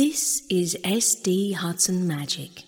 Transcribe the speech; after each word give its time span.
This 0.00 0.46
is 0.48 0.78
SD 0.82 1.52
Hudson 1.52 2.06
Magic. 2.08 2.62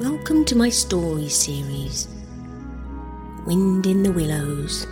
Welcome 0.00 0.44
to 0.46 0.56
my 0.56 0.68
story 0.70 1.28
series, 1.28 2.08
Wind 3.46 3.86
in 3.86 4.02
the 4.02 4.10
Willows. 4.10 4.88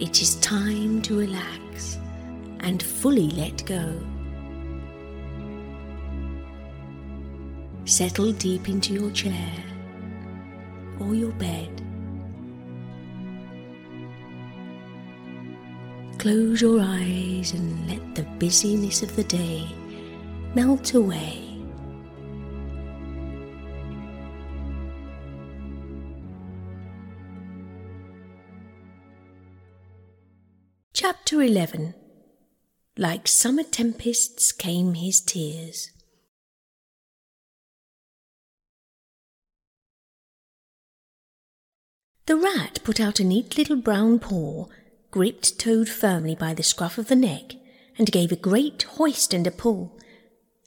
It 0.00 0.20
is 0.20 0.34
time 0.40 1.00
to 1.02 1.16
relax 1.16 1.96
and 2.58 2.82
fully 2.82 3.30
let 3.30 3.64
go. 3.66 4.02
Settle 7.90 8.30
deep 8.30 8.68
into 8.68 8.94
your 8.94 9.10
chair 9.10 9.52
or 11.00 11.12
your 11.12 11.32
bed. 11.32 11.82
Close 16.16 16.62
your 16.62 16.80
eyes 16.80 17.52
and 17.52 17.88
let 17.88 18.14
the 18.14 18.22
busyness 18.38 19.02
of 19.02 19.16
the 19.16 19.24
day 19.24 19.66
melt 20.54 20.94
away. 20.94 21.60
Chapter 30.94 31.42
11 31.42 31.94
Like 32.96 33.26
summer 33.26 33.64
tempests 33.64 34.52
came 34.52 34.94
his 34.94 35.20
tears. 35.20 35.90
The 42.30 42.36
rat 42.36 42.78
put 42.84 43.00
out 43.00 43.18
a 43.18 43.24
neat 43.24 43.58
little 43.58 43.74
brown 43.74 44.20
paw, 44.20 44.66
gripped 45.10 45.58
Toad 45.58 45.88
firmly 45.88 46.36
by 46.36 46.54
the 46.54 46.62
scruff 46.62 46.96
of 46.96 47.08
the 47.08 47.16
neck, 47.16 47.56
and 47.98 48.12
gave 48.12 48.30
a 48.30 48.36
great 48.36 48.84
hoist 48.84 49.34
and 49.34 49.44
a 49.48 49.50
pull, 49.50 49.98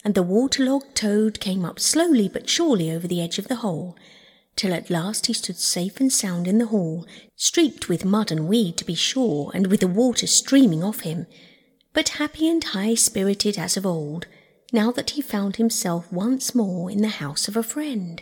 and 0.03 0.13
the 0.13 0.23
waterlogged 0.23 0.93
Toad 0.93 1.39
came 1.39 1.63
up 1.63 1.79
slowly 1.79 2.27
but 2.27 2.49
surely 2.49 2.91
over 2.91 3.07
the 3.07 3.21
edge 3.21 3.39
of 3.39 3.47
the 3.47 3.55
hole, 3.63 3.95
till 4.57 4.73
at 4.73 4.89
last 4.89 5.27
he 5.27 5.33
stood 5.33 5.55
safe 5.55 6.01
and 6.01 6.11
sound 6.11 6.49
in 6.49 6.57
the 6.57 6.65
hall, 6.65 7.07
streaked 7.37 7.87
with 7.87 8.03
mud 8.03 8.29
and 8.29 8.49
weed 8.49 8.75
to 8.75 8.83
be 8.83 8.93
sure, 8.93 9.49
and 9.53 9.67
with 9.67 9.79
the 9.79 9.87
water 9.87 10.27
streaming 10.27 10.83
off 10.83 10.99
him, 10.99 11.27
but 11.93 12.09
happy 12.19 12.49
and 12.49 12.61
high 12.65 12.93
spirited 12.93 13.57
as 13.57 13.77
of 13.77 13.85
old, 13.85 14.27
now 14.73 14.91
that 14.91 15.11
he 15.11 15.21
found 15.21 15.55
himself 15.55 16.11
once 16.11 16.53
more 16.53 16.91
in 16.91 17.01
the 17.01 17.07
house 17.07 17.47
of 17.47 17.55
a 17.55 17.63
friend 17.63 18.21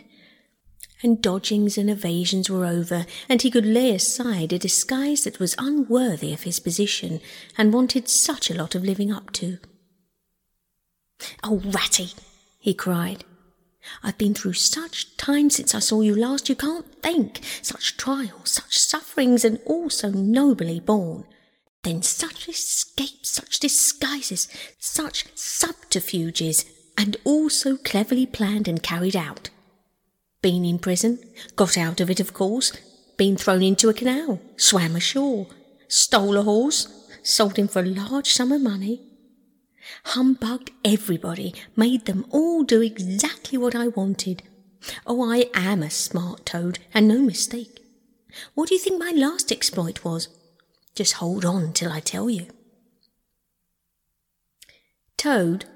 and 1.02 1.22
dodgings 1.22 1.76
and 1.76 1.90
evasions 1.90 2.48
were 2.48 2.64
over, 2.64 3.06
and 3.28 3.42
he 3.42 3.50
could 3.50 3.66
lay 3.66 3.94
aside 3.94 4.52
a 4.52 4.58
disguise 4.58 5.24
that 5.24 5.38
was 5.38 5.54
unworthy 5.58 6.32
of 6.32 6.42
his 6.42 6.60
position 6.60 7.20
and 7.56 7.72
wanted 7.72 8.08
such 8.08 8.50
a 8.50 8.54
lot 8.54 8.74
of 8.74 8.84
living 8.84 9.12
up 9.12 9.32
to. 9.32 9.58
Oh, 11.42 11.60
Ratty, 11.64 12.10
he 12.58 12.74
cried, 12.74 13.24
I've 14.02 14.18
been 14.18 14.34
through 14.34 14.54
such 14.54 15.16
times 15.16 15.56
since 15.56 15.74
I 15.74 15.80
saw 15.80 16.00
you 16.00 16.14
last, 16.14 16.48
you 16.48 16.54
can't 16.54 16.86
think. 17.02 17.40
Such 17.62 17.96
trials, 17.96 18.52
such 18.52 18.78
sufferings, 18.78 19.44
and 19.44 19.58
all 19.66 19.90
so 19.90 20.10
nobly 20.10 20.80
borne. 20.80 21.24
Then 21.82 22.02
such 22.02 22.48
escapes, 22.48 23.30
such 23.30 23.58
disguises, 23.58 24.46
such 24.78 25.26
subterfuges, 25.34 26.64
and 26.96 27.16
all 27.24 27.50
so 27.50 27.76
cleverly 27.76 28.26
planned 28.26 28.68
and 28.68 28.82
carried 28.82 29.16
out. 29.16 29.50
Been 30.42 30.64
in 30.64 30.80
prison, 30.80 31.20
got 31.54 31.78
out 31.78 32.00
of 32.00 32.10
it, 32.10 32.18
of 32.18 32.34
course, 32.34 32.72
been 33.16 33.36
thrown 33.36 33.62
into 33.62 33.88
a 33.88 33.94
canal, 33.94 34.40
swam 34.56 34.96
ashore, 34.96 35.46
stole 35.86 36.36
a 36.36 36.42
horse, 36.42 36.88
sold 37.22 37.56
him 37.56 37.68
for 37.68 37.80
a 37.82 37.86
large 37.86 38.32
sum 38.32 38.50
of 38.50 38.60
money, 38.60 39.00
humbugged 40.06 40.72
everybody, 40.84 41.54
made 41.76 42.06
them 42.06 42.26
all 42.30 42.64
do 42.64 42.82
exactly 42.82 43.56
what 43.56 43.76
I 43.76 43.88
wanted. 43.88 44.42
Oh, 45.06 45.30
I 45.30 45.48
am 45.54 45.82
a 45.82 45.90
smart 45.90 46.44
toad, 46.44 46.80
and 46.92 47.06
no 47.06 47.18
mistake. 47.18 47.78
What 48.54 48.68
do 48.68 48.74
you 48.74 48.80
think 48.80 48.98
my 48.98 49.12
last 49.12 49.52
exploit 49.52 50.04
was? 50.04 50.28
Just 50.96 51.14
hold 51.14 51.44
on 51.44 51.72
till 51.72 51.92
I 51.92 52.00
tell 52.00 52.28
you. 52.28 52.48
Toad, 55.16 55.66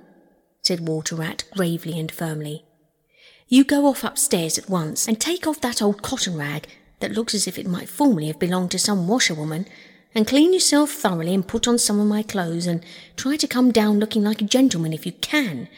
said 0.63 0.89
Water 0.89 1.15
Rat 1.15 1.45
gravely 1.55 1.99
and 2.01 2.11
firmly, 2.11 2.65
you 3.49 3.65
go 3.65 3.87
off 3.87 4.03
upstairs 4.03 4.59
at 4.59 4.69
once 4.69 5.07
and 5.07 5.21
take 5.21 5.47
off 5.47 5.61
that 5.61 5.81
old 5.81 6.03
cotton 6.03 6.37
rag 6.37 6.67
that 7.01 7.13
looks 7.13 7.35
as 7.35 7.47
if 7.47 7.59
it 7.59 7.67
might 7.67 7.89
formerly 7.89 8.27
have 8.27 8.39
belonged 8.39 8.71
to 8.73 8.79
some 8.79 9.07
washerwoman, 9.07 9.67
and 10.15 10.27
clean 10.27 10.53
yourself 10.55 10.91
thoroughly 10.91 11.35
and 11.35 11.47
put 11.47 11.69
on 11.69 11.79
some 11.79 12.01
of 12.01 12.07
my 12.07 12.23
clothes, 12.23 12.67
and 12.67 12.83
try 13.17 13.37
to 13.37 13.47
come 13.47 13.71
down 13.71 13.99
looking 13.99 14.25
like 14.25 14.41
a 14.41 14.45
gentleman 14.45 14.93
if 14.93 15.05
you 15.05 15.13
can, 15.13 15.69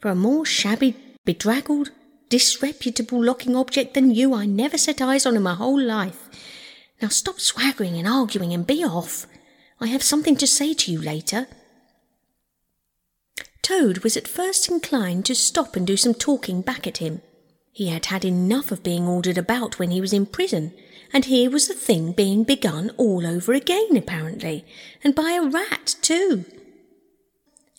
for 0.00 0.08
a 0.08 0.14
more 0.16 0.44
shabby, 0.44 0.96
bedraggled, 1.24 1.90
disreputable 2.28 3.22
looking 3.22 3.54
object 3.54 3.94
than 3.94 4.10
you 4.10 4.34
I 4.34 4.46
never 4.46 4.76
set 4.76 5.00
eyes 5.00 5.24
on 5.24 5.36
in 5.36 5.42
my 5.42 5.54
whole 5.54 5.80
life. 5.80 6.28
Now 7.00 7.08
stop 7.08 7.38
swaggering 7.38 7.96
and 7.96 8.08
arguing 8.08 8.52
and 8.52 8.66
be 8.66 8.82
off. 8.84 9.26
I 9.80 9.86
have 9.86 10.02
something 10.02 10.36
to 10.36 10.46
say 10.46 10.74
to 10.74 10.90
you 10.90 11.00
later. 11.00 11.46
Toad 13.64 14.00
was 14.00 14.14
at 14.14 14.28
first 14.28 14.70
inclined 14.70 15.24
to 15.24 15.34
stop 15.34 15.74
and 15.74 15.86
do 15.86 15.96
some 15.96 16.12
talking 16.12 16.60
back 16.60 16.86
at 16.86 16.98
him. 16.98 17.22
He 17.72 17.88
had 17.88 18.04
had 18.06 18.22
enough 18.22 18.70
of 18.70 18.82
being 18.82 19.08
ordered 19.08 19.38
about 19.38 19.78
when 19.78 19.90
he 19.90 20.02
was 20.02 20.12
in 20.12 20.26
prison, 20.26 20.74
and 21.14 21.24
here 21.24 21.48
was 21.48 21.66
the 21.66 21.72
thing 21.72 22.12
being 22.12 22.44
begun 22.44 22.90
all 22.98 23.26
over 23.26 23.54
again, 23.54 23.96
apparently, 23.96 24.66
and 25.02 25.14
by 25.14 25.30
a 25.30 25.48
rat, 25.48 25.96
too. 26.02 26.44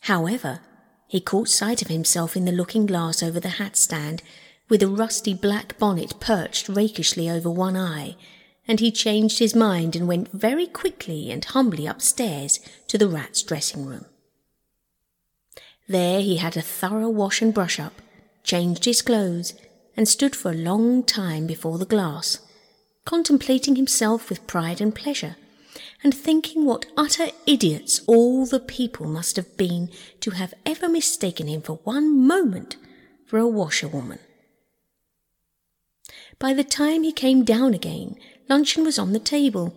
However, 0.01 0.61
he 1.07 1.21
caught 1.21 1.49
sight 1.49 1.83
of 1.83 1.89
himself 1.89 2.35
in 2.35 2.45
the 2.45 2.51
looking 2.51 2.87
glass 2.87 3.21
over 3.21 3.39
the 3.39 3.59
hat 3.61 3.77
stand, 3.77 4.23
with 4.67 4.81
a 4.81 4.87
rusty 4.87 5.35
black 5.35 5.77
bonnet 5.77 6.19
perched 6.19 6.67
rakishly 6.67 7.29
over 7.29 7.51
one 7.51 7.77
eye, 7.77 8.15
and 8.67 8.79
he 8.79 8.91
changed 8.91 9.37
his 9.37 9.53
mind 9.53 9.95
and 9.95 10.07
went 10.07 10.31
very 10.31 10.65
quickly 10.65 11.29
and 11.29 11.45
humbly 11.45 11.85
upstairs 11.85 12.59
to 12.87 12.97
the 12.97 13.07
rat's 13.07 13.43
dressing 13.43 13.85
room. 13.85 14.07
There 15.87 16.21
he 16.21 16.37
had 16.37 16.57
a 16.57 16.61
thorough 16.61 17.09
wash 17.09 17.41
and 17.41 17.53
brush 17.53 17.79
up, 17.79 18.01
changed 18.43 18.85
his 18.85 19.01
clothes, 19.01 19.53
and 19.95 20.07
stood 20.07 20.35
for 20.35 20.51
a 20.51 20.55
long 20.55 21.03
time 21.03 21.45
before 21.45 21.77
the 21.77 21.85
glass, 21.85 22.39
contemplating 23.05 23.75
himself 23.75 24.29
with 24.29 24.47
pride 24.47 24.81
and 24.81 24.95
pleasure, 24.95 25.35
and 26.03 26.13
thinking 26.13 26.65
what 26.65 26.87
utter 26.97 27.27
idiots 27.45 28.01
all 28.07 28.45
the 28.45 28.59
people 28.59 29.07
must 29.07 29.35
have 29.35 29.55
been 29.57 29.89
to 30.21 30.31
have 30.31 30.53
ever 30.65 30.89
mistaken 30.89 31.47
him 31.47 31.61
for 31.61 31.79
one 31.83 32.19
moment 32.25 32.77
for 33.27 33.37
a 33.37 33.47
washerwoman. 33.47 34.19
By 36.39 36.53
the 36.53 36.63
time 36.63 37.03
he 37.03 37.11
came 37.11 37.43
down 37.43 37.73
again, 37.73 38.15
luncheon 38.49 38.83
was 38.83 38.99
on 38.99 39.13
the 39.13 39.19
table, 39.19 39.73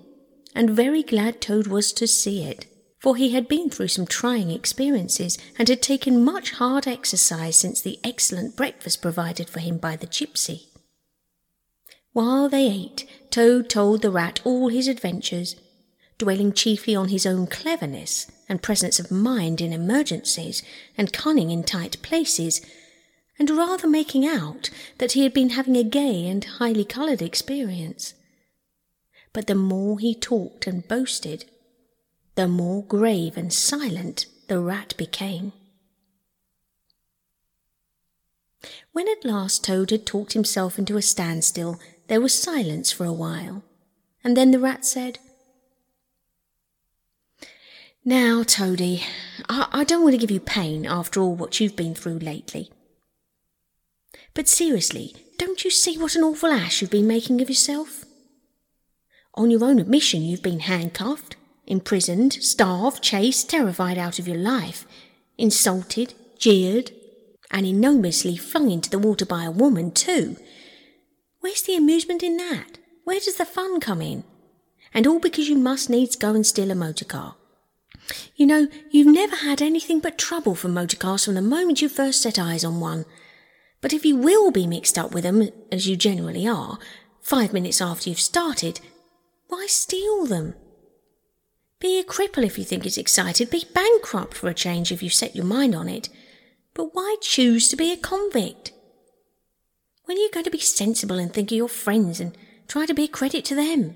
and 0.54 0.70
very 0.70 1.02
glad 1.02 1.40
Toad 1.40 1.66
was 1.66 1.92
to 1.92 2.06
see 2.06 2.42
it 2.42 2.66
for 2.98 3.16
he 3.16 3.30
had 3.30 3.48
been 3.48 3.70
through 3.70 3.88
some 3.88 4.06
trying 4.06 4.50
experiences 4.50 5.38
and 5.58 5.68
had 5.68 5.80
taken 5.80 6.24
much 6.24 6.52
hard 6.52 6.86
exercise 6.86 7.56
since 7.56 7.80
the 7.80 7.98
excellent 8.02 8.56
breakfast 8.56 9.00
provided 9.00 9.48
for 9.48 9.60
him 9.60 9.78
by 9.78 9.94
the 9.96 10.06
gypsy. 10.06 10.66
While 12.12 12.48
they 12.48 12.66
ate, 12.66 13.06
Toad 13.30 13.68
told 13.68 14.02
the 14.02 14.10
rat 14.10 14.40
all 14.44 14.68
his 14.68 14.88
adventures, 14.88 15.54
dwelling 16.18 16.52
chiefly 16.52 16.96
on 16.96 17.08
his 17.08 17.24
own 17.24 17.46
cleverness 17.46 18.26
and 18.48 18.62
presence 18.62 18.98
of 18.98 19.10
mind 19.10 19.60
in 19.60 19.72
emergencies 19.72 20.62
and 20.96 21.12
cunning 21.12 21.50
in 21.50 21.62
tight 21.62 22.02
places, 22.02 22.60
and 23.38 23.50
rather 23.50 23.86
making 23.86 24.26
out 24.26 24.70
that 24.98 25.12
he 25.12 25.22
had 25.22 25.32
been 25.32 25.50
having 25.50 25.76
a 25.76 25.84
gay 25.84 26.26
and 26.26 26.44
highly 26.44 26.84
coloured 26.84 27.22
experience. 27.22 28.14
But 29.32 29.46
the 29.46 29.54
more 29.54 30.00
he 30.00 30.14
talked 30.14 30.66
and 30.66 30.88
boasted, 30.88 31.44
the 32.38 32.46
more 32.46 32.84
grave 32.84 33.36
and 33.36 33.52
silent 33.52 34.26
the 34.46 34.60
rat 34.60 34.94
became. 34.96 35.52
When 38.92 39.08
at 39.08 39.24
last 39.24 39.64
Toad 39.64 39.90
had 39.90 40.06
talked 40.06 40.34
himself 40.34 40.78
into 40.78 40.96
a 40.96 41.02
standstill, 41.02 41.80
there 42.06 42.20
was 42.20 42.40
silence 42.40 42.92
for 42.92 43.04
a 43.04 43.12
while, 43.12 43.64
and 44.22 44.36
then 44.36 44.52
the 44.52 44.60
rat 44.60 44.84
said, 44.84 45.18
Now, 48.04 48.44
Toady, 48.44 49.02
I, 49.48 49.66
I 49.72 49.82
don't 49.82 50.04
want 50.04 50.12
to 50.14 50.20
give 50.24 50.30
you 50.30 50.38
pain 50.38 50.86
after 50.86 51.20
all 51.20 51.34
what 51.34 51.58
you've 51.58 51.74
been 51.74 51.96
through 51.96 52.20
lately. 52.20 52.70
But 54.34 54.46
seriously, 54.46 55.16
don't 55.38 55.64
you 55.64 55.72
see 55.72 55.98
what 55.98 56.14
an 56.14 56.22
awful 56.22 56.52
ass 56.52 56.80
you've 56.80 56.92
been 56.92 57.08
making 57.08 57.40
of 57.40 57.48
yourself? 57.48 58.04
On 59.34 59.50
your 59.50 59.64
own 59.64 59.80
admission, 59.80 60.22
you've 60.22 60.40
been 60.40 60.60
handcuffed, 60.60 61.34
imprisoned, 61.68 62.32
starved, 62.32 63.02
chased, 63.02 63.48
terrified 63.48 63.98
out 63.98 64.18
of 64.18 64.26
your 64.26 64.36
life, 64.36 64.86
insulted, 65.36 66.14
jeered, 66.38 66.90
And 67.50 67.64
enormously 67.64 68.36
flung 68.36 68.70
into 68.70 68.90
the 68.90 68.98
water 68.98 69.24
by 69.24 69.44
a 69.44 69.50
woman, 69.50 69.90
too. 69.92 70.36
Where's 71.40 71.62
the 71.62 71.76
amusement 71.76 72.22
in 72.22 72.36
that? 72.36 72.78
Where 73.04 73.20
does 73.20 73.36
the 73.36 73.46
fun 73.46 73.80
come 73.80 74.02
in? 74.02 74.24
And 74.92 75.06
all 75.06 75.18
because 75.18 75.48
you 75.48 75.56
must 75.56 75.88
needs 75.88 76.16
go 76.16 76.34
and 76.34 76.46
steal 76.46 76.70
a 76.70 76.74
motor 76.74 77.06
car. 77.06 77.36
You 78.36 78.46
know, 78.46 78.68
you've 78.90 79.06
never 79.06 79.36
had 79.36 79.62
anything 79.62 80.00
but 80.00 80.18
trouble 80.18 80.54
from 80.54 80.74
motor 80.74 80.96
cars 80.96 81.24
from 81.24 81.34
the 81.34 81.42
moment 81.42 81.80
you 81.80 81.88
first 81.88 82.20
set 82.22 82.38
eyes 82.38 82.64
on 82.64 82.80
one. 82.80 83.04
But 83.80 83.92
if 83.92 84.04
you 84.04 84.16
will 84.16 84.50
be 84.50 84.66
mixed 84.66 84.98
up 84.98 85.14
with 85.14 85.24
them, 85.24 85.48
as 85.70 85.88
you 85.88 85.96
generally 85.96 86.46
are, 86.46 86.78
five 87.22 87.52
minutes 87.52 87.80
after 87.80 88.10
you've 88.10 88.20
started, 88.20 88.80
why 89.48 89.66
steal 89.68 90.26
them? 90.26 90.54
Be 91.80 91.98
a 91.98 92.04
cripple 92.04 92.44
if 92.44 92.58
you 92.58 92.64
think 92.64 92.84
it's 92.84 92.98
excited. 92.98 93.50
Be 93.50 93.64
bankrupt 93.72 94.34
for 94.34 94.48
a 94.48 94.54
change 94.54 94.90
if 94.90 95.02
you 95.02 95.10
set 95.10 95.36
your 95.36 95.44
mind 95.44 95.74
on 95.74 95.88
it. 95.88 96.08
But 96.74 96.94
why 96.94 97.16
choose 97.20 97.68
to 97.68 97.76
be 97.76 97.92
a 97.92 97.96
convict? 97.96 98.72
When 100.04 100.16
are 100.16 100.20
you 100.20 100.30
going 100.32 100.44
to 100.44 100.50
be 100.50 100.58
sensible 100.58 101.18
and 101.18 101.32
think 101.32 101.52
of 101.52 101.56
your 101.56 101.68
friends 101.68 102.18
and 102.18 102.36
try 102.66 102.86
to 102.86 102.94
be 102.94 103.04
a 103.04 103.08
credit 103.08 103.44
to 103.46 103.54
them? 103.54 103.94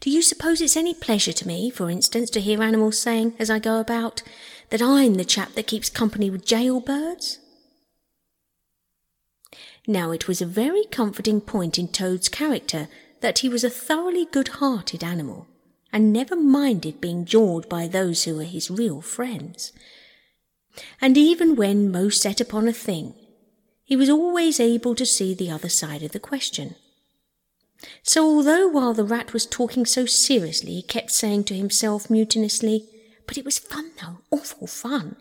Do 0.00 0.10
you 0.10 0.22
suppose 0.22 0.60
it's 0.60 0.76
any 0.76 0.94
pleasure 0.94 1.32
to 1.32 1.46
me, 1.46 1.68
for 1.68 1.90
instance, 1.90 2.30
to 2.30 2.40
hear 2.40 2.62
animals 2.62 2.98
saying, 2.98 3.34
as 3.38 3.50
I 3.50 3.58
go 3.58 3.78
about, 3.78 4.22
that 4.70 4.80
I'm 4.80 5.14
the 5.14 5.24
chap 5.24 5.52
that 5.52 5.66
keeps 5.66 5.90
company 5.90 6.30
with 6.30 6.46
jailbirds? 6.46 7.38
Now 9.86 10.10
it 10.12 10.26
was 10.26 10.40
a 10.40 10.46
very 10.46 10.84
comforting 10.84 11.40
point 11.40 11.78
in 11.78 11.88
Toad's 11.88 12.28
character 12.28 12.88
that 13.20 13.40
he 13.40 13.48
was 13.48 13.62
a 13.62 13.70
thoroughly 13.70 14.26
good-hearted 14.26 15.04
animal, 15.04 15.46
and 15.96 16.12
never 16.12 16.36
minded 16.36 17.00
being 17.00 17.24
jawed 17.24 17.66
by 17.70 17.88
those 17.88 18.24
who 18.24 18.36
were 18.36 18.44
his 18.44 18.70
real 18.70 19.00
friends. 19.00 19.72
And 21.00 21.16
even 21.16 21.56
when 21.56 21.90
most 21.90 22.20
set 22.20 22.38
upon 22.38 22.68
a 22.68 22.72
thing, 22.74 23.14
he 23.82 23.96
was 23.96 24.10
always 24.10 24.60
able 24.60 24.94
to 24.94 25.06
see 25.06 25.32
the 25.32 25.50
other 25.50 25.70
side 25.70 26.02
of 26.02 26.12
the 26.12 26.20
question. 26.20 26.74
So 28.02 28.26
although 28.26 28.68
while 28.68 28.92
the 28.92 29.04
rat 29.04 29.32
was 29.32 29.46
talking 29.46 29.86
so 29.86 30.04
seriously, 30.04 30.74
he 30.74 30.82
kept 30.82 31.12
saying 31.12 31.44
to 31.44 31.54
himself 31.54 32.08
mutinously, 32.08 32.88
But 33.26 33.38
it 33.38 33.46
was 33.46 33.58
fun 33.58 33.92
though, 33.98 34.18
awful 34.30 34.66
fun, 34.66 35.16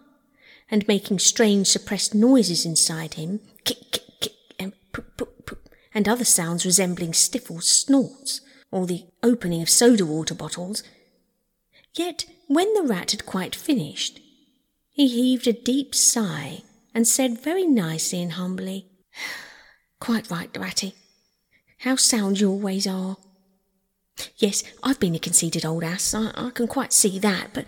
and 0.69 0.85
making 0.89 1.19
strange 1.19 1.67
suppressed 1.67 2.13
noises 2.13 2.65
inside 2.65 3.13
him, 3.13 3.39
kick, 3.63 3.91
kick, 3.93 4.19
kick, 4.19 4.33
and 4.59 4.73
poop, 4.91 5.15
poop, 5.15 5.45
poop, 5.45 5.69
and 5.93 6.09
other 6.09 6.25
sounds 6.25 6.65
resembling 6.65 7.13
stifled 7.13 7.63
snorts, 7.63 8.41
or 8.75 8.85
the 8.85 9.05
opening 9.23 9.61
of 9.61 9.69
soda 9.69 10.05
water 10.05 10.35
bottles. 10.35 10.83
Yet, 11.93 12.25
when 12.47 12.73
the 12.73 12.83
rat 12.83 13.11
had 13.11 13.25
quite 13.25 13.55
finished, 13.55 14.19
he 14.91 15.07
heaved 15.07 15.47
a 15.47 15.53
deep 15.53 15.95
sigh 15.95 16.61
and 16.93 17.07
said 17.07 17.39
very 17.39 17.65
nicely 17.65 18.21
and 18.21 18.33
humbly, 18.33 18.89
Quite 20.01 20.29
right, 20.29 20.49
Ratty. 20.57 20.93
How 21.79 21.95
sound 21.95 22.41
you 22.41 22.49
always 22.49 22.85
are. 22.85 23.15
Yes, 24.35 24.61
I've 24.83 24.99
been 24.99 25.15
a 25.15 25.19
conceited 25.19 25.65
old 25.65 25.85
ass, 25.85 26.13
I, 26.13 26.31
I 26.35 26.49
can 26.49 26.67
quite 26.67 26.91
see 26.91 27.17
that, 27.19 27.51
but 27.53 27.65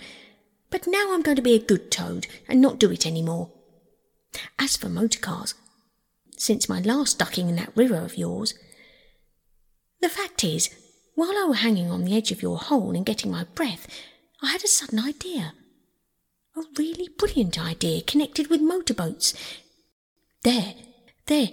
but 0.69 0.88
now 0.88 1.13
I'm 1.13 1.21
going 1.21 1.38
to 1.38 1.42
be 1.42 1.56
a 1.56 1.59
good 1.59 1.89
toad 1.89 2.27
and 2.50 2.59
not 2.59 2.80
do 2.80 2.92
it 2.92 3.06
any 3.06 3.21
more. 3.21 3.50
As 4.59 4.75
for 4.75 4.89
motor 4.89 5.19
cars, 5.19 5.54
since 6.36 6.68
my 6.68 6.81
last 6.81 7.18
ducking 7.18 7.48
in 7.48 7.56
that 7.56 7.77
river 7.77 7.95
of 7.95 8.18
yours. 8.18 8.56
The 10.01 10.09
fact 10.09 10.44
is, 10.44 10.69
while 11.18 11.36
I 11.36 11.46
were 11.48 11.56
hanging 11.56 11.90
on 11.90 12.06
the 12.06 12.16
edge 12.16 12.31
of 12.31 12.44
your 12.44 12.60
hole 12.60 12.96
and 12.96 13.04
getting 13.04 13.31
my 13.31 13.44
breath, 13.56 13.88
I 14.44 14.52
had 14.52 14.64
a 14.64 14.68
sudden 14.68 15.00
idea. 15.00 15.54
A 16.56 16.62
really 16.78 17.10
brilliant 17.18 17.60
idea 17.60 18.04
connected 18.04 18.52
with 18.52 18.62
motorboats. 18.62 19.34
There, 20.44 20.75
there, 21.25 21.50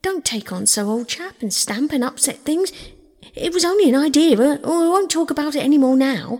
don't 0.00 0.24
take 0.24 0.52
on 0.52 0.66
so, 0.66 0.88
old 0.88 1.08
chap, 1.08 1.42
and 1.42 1.52
stamp 1.52 1.90
and 1.90 2.04
upset 2.04 2.36
things. 2.38 2.70
It 3.34 3.52
was 3.52 3.64
only 3.64 3.88
an 3.88 3.96
idea, 3.96 4.40
or 4.40 4.60
oh, 4.62 4.86
I 4.86 4.88
won't 4.90 5.10
talk 5.10 5.32
about 5.32 5.56
it 5.56 5.64
any 5.64 5.76
more 5.76 5.96
now. 5.96 6.38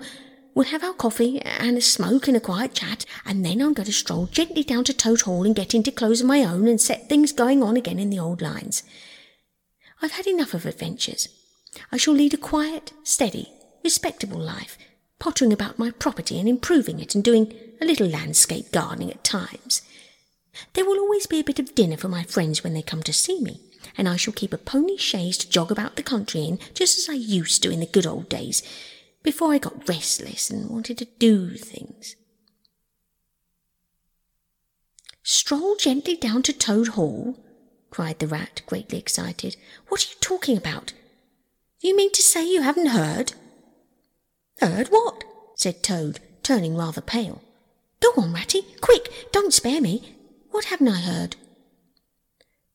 We'll 0.55 0.67
have 0.67 0.85
our 0.85 0.93
coffee 0.93 1.41
and 1.41 1.77
a 1.77 1.81
smoke 1.81 2.29
and 2.29 2.37
a 2.37 2.41
quiet 2.41 2.73
chat, 2.73 3.05
and 3.27 3.45
then 3.45 3.61
I'm 3.61 3.75
going 3.75 3.87
to 3.87 3.93
stroll 3.93 4.27
gently 4.27 4.63
down 4.63 4.85
to 4.85 4.95
Toad 4.95 5.23
Hall 5.23 5.45
and 5.45 5.57
get 5.57 5.75
into 5.75 5.91
clothes 5.91 6.21
of 6.21 6.29
my 6.29 6.45
own 6.45 6.69
and 6.69 6.81
set 6.81 7.09
things 7.09 7.33
going 7.33 7.65
on 7.65 7.77
again 7.77 7.99
in 7.99 8.11
the 8.11 8.21
old 8.21 8.41
lines. 8.41 8.85
I've 10.01 10.13
had 10.13 10.29
enough 10.29 10.55
of 10.55 10.67
adventures. 10.67 11.29
I 11.91 11.97
shall 11.97 12.15
lead 12.15 12.35
a 12.35 12.39
quiet, 12.39 12.93
steady, 13.03 13.53
respectable 13.83 14.39
life, 14.39 14.79
pottering 15.19 15.53
about 15.53 15.79
my 15.79 15.91
property 15.91 16.39
and 16.39 16.49
improving 16.49 17.01
it 17.01 17.15
and 17.15 17.23
doing 17.23 17.55
a 17.81 17.85
little 17.85 18.07
landscape 18.07 18.73
gardening 18.73 19.11
at 19.11 19.25
times. 19.25 19.83
There 20.75 20.85
will 20.85 20.99
always 21.01 21.27
be 21.27 21.41
a 21.41 21.45
bit 21.45 21.59
of 21.59 21.75
dinner 21.75 21.97
for 21.97 22.09
my 22.09 22.23
friends 22.23 22.63
when 22.63 22.75
they 22.75 22.83
come 22.83 23.03
to 23.03 23.13
see 23.13 23.41
me, 23.41 23.61
and 23.97 24.09
I 24.09 24.17
shall 24.17 24.33
keep 24.33 24.53
a 24.53 24.59
pony 24.59 24.97
chaise 24.97 25.37
to 25.39 25.51
jog 25.51 25.71
about 25.71 25.97
the 25.97 26.03
country 26.03 26.45
in, 26.45 26.59
just 26.75 26.99
as 26.99 27.09
I 27.09 27.15
used 27.15 27.63
to 27.63 27.71
in 27.71 27.81
the 27.81 27.87
good 27.87 28.07
old 28.07 28.29
days, 28.29 28.63
before 29.23 29.53
I 29.53 29.59
got 29.59 29.89
restless 29.89 30.51
and 30.51 30.71
wanted 30.71 30.99
to 30.99 31.07
do 31.19 31.57
things. 31.57 32.17
Stroll 35.23 35.75
gently 35.77 36.17
down 36.17 36.43
to 36.43 36.53
Toad 36.53 36.89
Hall, 36.89 37.39
cried 37.91 38.19
the 38.19 38.27
rat, 38.27 38.61
greatly 38.67 38.99
excited. 38.99 39.57
What 39.89 40.05
are 40.05 40.11
you 40.11 40.17
talking 40.21 40.57
about? 40.57 40.93
You 41.85 41.95
mean 41.95 42.11
to 42.13 42.23
say 42.23 42.49
you 42.49 42.63
haven't 42.63 42.87
heard? 42.87 43.35
Heard 44.61 44.89
what? 44.89 45.23
said 45.55 45.83
Toad, 45.83 46.19
turning 46.43 46.77
rather 46.77 47.03
pale. 47.03 47.43
Go 48.01 48.09
on, 48.17 48.33
Ratty, 48.33 48.63
quick, 48.81 49.29
don't 49.33 49.53
spare 49.53 49.83
me. 49.83 50.17
What 50.51 50.65
haven't 50.65 50.89
I 50.89 51.01
heard? 51.01 51.37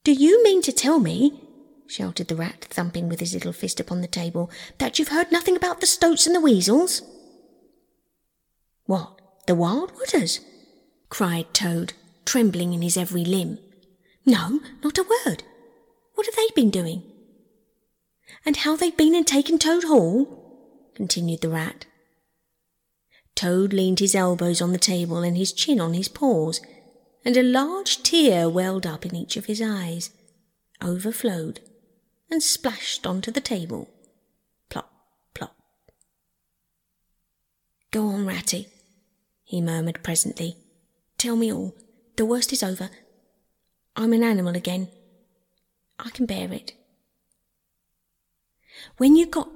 Do 0.03 0.13
you 0.13 0.43
mean 0.43 0.61
to 0.61 0.71
tell 0.71 0.99
me 0.99 1.41
shouted 1.87 2.27
the 2.27 2.35
rat, 2.35 2.67
thumping 2.69 3.09
with 3.09 3.19
his 3.19 3.33
little 3.33 3.51
fist 3.51 3.79
upon 3.79 4.01
the 4.01 4.07
table, 4.07 4.51
that 4.77 4.99
you've 4.99 5.07
heard 5.07 5.31
nothing 5.31 5.55
about 5.55 5.81
the 5.81 5.87
stoats 5.87 6.27
and 6.27 6.35
the 6.35 6.39
weasels? 6.39 7.01
What, 8.85 9.19
the 9.47 9.55
wild 9.55 9.91
wooders? 9.95 10.39
cried 11.09 11.51
Toad, 11.51 11.93
trembling 12.25 12.73
in 12.73 12.83
his 12.83 12.95
every 12.95 13.25
limb. 13.25 13.57
No, 14.23 14.59
not 14.83 14.99
a 14.99 15.05
word. 15.25 15.41
What 16.13 16.27
have 16.27 16.35
they 16.35 16.49
been 16.53 16.69
doing? 16.69 17.01
And 18.45 18.57
how 18.57 18.75
they've 18.75 18.95
been 18.95 19.15
and 19.15 19.27
taken 19.27 19.59
Toad 19.59 19.83
Hall? 19.83 20.91
continued 20.95 21.41
the 21.41 21.49
rat. 21.49 21.85
Toad 23.35 23.71
leaned 23.71 23.99
his 23.99 24.15
elbows 24.15 24.61
on 24.61 24.71
the 24.71 24.77
table 24.77 25.19
and 25.19 25.37
his 25.37 25.53
chin 25.53 25.79
on 25.79 25.93
his 25.93 26.09
paws, 26.09 26.59
and 27.23 27.37
a 27.37 27.43
large 27.43 28.03
tear 28.03 28.49
welled 28.49 28.85
up 28.85 29.05
in 29.05 29.15
each 29.15 29.37
of 29.37 29.45
his 29.45 29.61
eyes, 29.61 30.11
overflowed, 30.81 31.61
and 32.29 32.43
splashed 32.43 33.07
onto 33.07 33.31
the 33.31 33.41
table. 33.41 33.89
Plop, 34.69 34.91
plop. 35.33 35.55
Go 37.91 38.07
on, 38.07 38.25
Ratty, 38.25 38.67
he 39.43 39.61
murmured 39.61 40.03
presently. 40.03 40.57
Tell 41.17 41.35
me 41.35 41.51
all. 41.51 41.75
The 42.17 42.25
worst 42.25 42.51
is 42.51 42.61
over. 42.61 42.89
I'm 43.95 44.13
an 44.13 44.23
animal 44.23 44.55
again. 44.55 44.89
I 45.97 46.09
can 46.09 46.25
bear 46.25 46.51
it. 46.51 46.73
When 48.97 49.15
you 49.15 49.25
got 49.25 49.49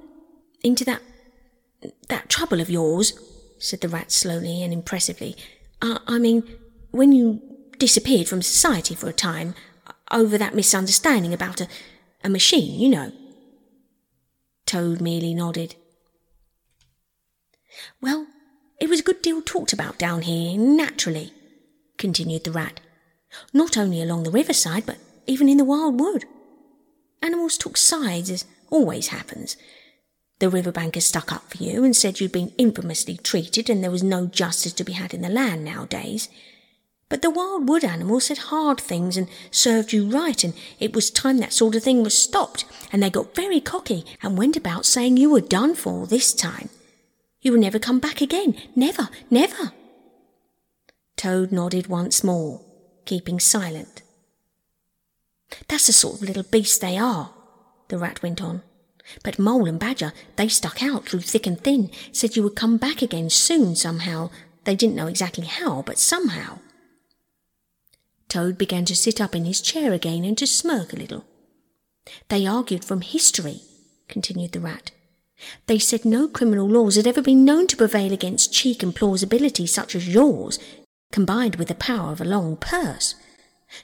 into 0.62 0.84
that 0.84 1.02
that 2.08 2.30
trouble 2.30 2.60
of 2.60 2.70
yours, 2.70 3.12
said 3.58 3.80
the 3.80 3.88
rat 3.88 4.10
slowly 4.10 4.62
and 4.62 4.72
impressively. 4.72 5.36
I, 5.82 5.98
I 6.06 6.18
mean, 6.18 6.42
when 6.90 7.12
you 7.12 7.42
disappeared 7.78 8.28
from 8.28 8.40
society 8.40 8.94
for 8.94 9.08
a 9.08 9.12
time 9.12 9.54
over 10.10 10.38
that 10.38 10.54
misunderstanding 10.54 11.34
about 11.34 11.60
a 11.60 11.68
a 12.24 12.30
machine, 12.30 12.80
you 12.80 12.88
know. 12.88 13.12
Toad 14.64 15.00
merely 15.00 15.34
nodded. 15.34 15.76
Well, 18.00 18.26
it 18.80 18.88
was 18.88 19.00
a 19.00 19.04
good 19.04 19.20
deal 19.20 19.42
talked 19.42 19.74
about 19.74 19.98
down 19.98 20.22
here, 20.22 20.56
naturally, 20.56 21.32
continued 21.98 22.44
the 22.44 22.50
rat. 22.50 22.80
Not 23.52 23.76
only 23.76 24.00
along 24.00 24.22
the 24.22 24.30
riverside, 24.30 24.86
but 24.86 24.96
even 25.26 25.48
in 25.48 25.58
the 25.58 25.64
wild 25.64 26.00
wood. 26.00 26.24
Animals 27.20 27.58
took 27.58 27.76
sides, 27.76 28.30
as 28.30 28.46
always 28.74 29.08
happens. 29.08 29.56
The 30.40 30.50
riverbankers 30.50 31.02
stuck 31.02 31.32
up 31.32 31.48
for 31.50 31.62
you 31.62 31.84
and 31.84 31.96
said 31.96 32.20
you'd 32.20 32.32
been 32.32 32.52
infamously 32.58 33.16
treated 33.16 33.70
and 33.70 33.82
there 33.82 33.90
was 33.90 34.02
no 34.02 34.26
justice 34.26 34.72
to 34.74 34.84
be 34.84 34.92
had 34.92 35.14
in 35.14 35.22
the 35.22 35.28
land 35.28 35.64
nowadays. 35.64 36.28
But 37.08 37.22
the 37.22 37.30
wild 37.30 37.68
wood 37.68 37.84
animals 37.84 38.24
said 38.24 38.38
hard 38.38 38.80
things 38.80 39.16
and 39.16 39.28
served 39.50 39.92
you 39.92 40.08
right, 40.08 40.42
and 40.42 40.54
it 40.80 40.94
was 40.94 41.10
time 41.10 41.38
that 41.38 41.52
sort 41.52 41.76
of 41.76 41.84
thing 41.84 42.02
was 42.02 42.18
stopped, 42.18 42.64
and 42.90 43.02
they 43.02 43.10
got 43.10 43.36
very 43.36 43.60
cocky 43.60 44.04
and 44.22 44.36
went 44.36 44.56
about 44.56 44.86
saying 44.86 45.16
you 45.16 45.30
were 45.30 45.40
done 45.40 45.74
for 45.74 46.06
this 46.06 46.32
time. 46.32 46.70
You 47.40 47.52
will 47.52 47.60
never 47.60 47.78
come 47.78 48.00
back 48.00 48.20
again. 48.20 48.56
Never, 48.74 49.10
never. 49.30 49.72
Toad 51.16 51.52
nodded 51.52 51.86
once 51.86 52.24
more, 52.24 52.62
keeping 53.04 53.38
silent. 53.38 54.02
That's 55.68 55.86
the 55.86 55.92
sort 55.92 56.16
of 56.16 56.22
little 56.22 56.42
beasts 56.42 56.78
they 56.78 56.98
are, 56.98 57.32
the 57.88 57.98
rat 57.98 58.22
went 58.22 58.42
on. 58.42 58.62
But 59.22 59.38
Mole 59.38 59.66
and 59.68 59.78
Badger, 59.78 60.12
they 60.36 60.48
stuck 60.48 60.82
out 60.82 61.06
through 61.06 61.20
thick 61.20 61.46
and 61.46 61.60
thin, 61.60 61.90
said 62.12 62.36
you 62.36 62.42
would 62.42 62.56
come 62.56 62.76
back 62.78 63.02
again 63.02 63.30
soon 63.30 63.76
somehow. 63.76 64.30
They 64.64 64.74
didn't 64.74 64.96
know 64.96 65.08
exactly 65.08 65.46
how, 65.46 65.82
but 65.82 65.98
somehow. 65.98 66.60
Toad 68.28 68.56
began 68.56 68.84
to 68.86 68.96
sit 68.96 69.20
up 69.20 69.34
in 69.34 69.44
his 69.44 69.60
chair 69.60 69.92
again 69.92 70.24
and 70.24 70.36
to 70.38 70.46
smirk 70.46 70.92
a 70.92 70.96
little. 70.96 71.24
They 72.28 72.46
argued 72.46 72.84
from 72.84 73.02
history, 73.02 73.60
continued 74.08 74.52
the 74.52 74.60
rat. 74.60 74.90
They 75.66 75.78
said 75.78 76.04
no 76.04 76.28
criminal 76.28 76.68
laws 76.68 76.96
had 76.96 77.06
ever 77.06 77.22
been 77.22 77.44
known 77.44 77.66
to 77.68 77.76
prevail 77.76 78.12
against 78.12 78.52
cheek 78.52 78.82
and 78.82 78.94
plausibility 78.94 79.66
such 79.66 79.94
as 79.94 80.08
yours, 80.08 80.58
combined 81.12 81.56
with 81.56 81.68
the 81.68 81.74
power 81.74 82.12
of 82.12 82.20
a 82.20 82.24
long 82.24 82.56
purse. 82.56 83.14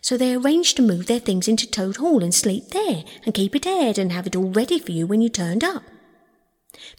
So 0.00 0.16
they 0.16 0.34
arranged 0.34 0.76
to 0.76 0.82
move 0.82 1.06
their 1.06 1.18
things 1.18 1.48
into 1.48 1.68
Toad 1.68 1.96
Hall 1.96 2.22
and 2.22 2.34
sleep 2.34 2.68
there, 2.68 3.04
and 3.24 3.34
keep 3.34 3.54
it 3.56 3.66
aired 3.66 3.98
and 3.98 4.12
have 4.12 4.26
it 4.26 4.36
all 4.36 4.50
ready 4.50 4.78
for 4.78 4.92
you 4.92 5.06
when 5.06 5.20
you 5.20 5.28
turned 5.28 5.64
up. 5.64 5.82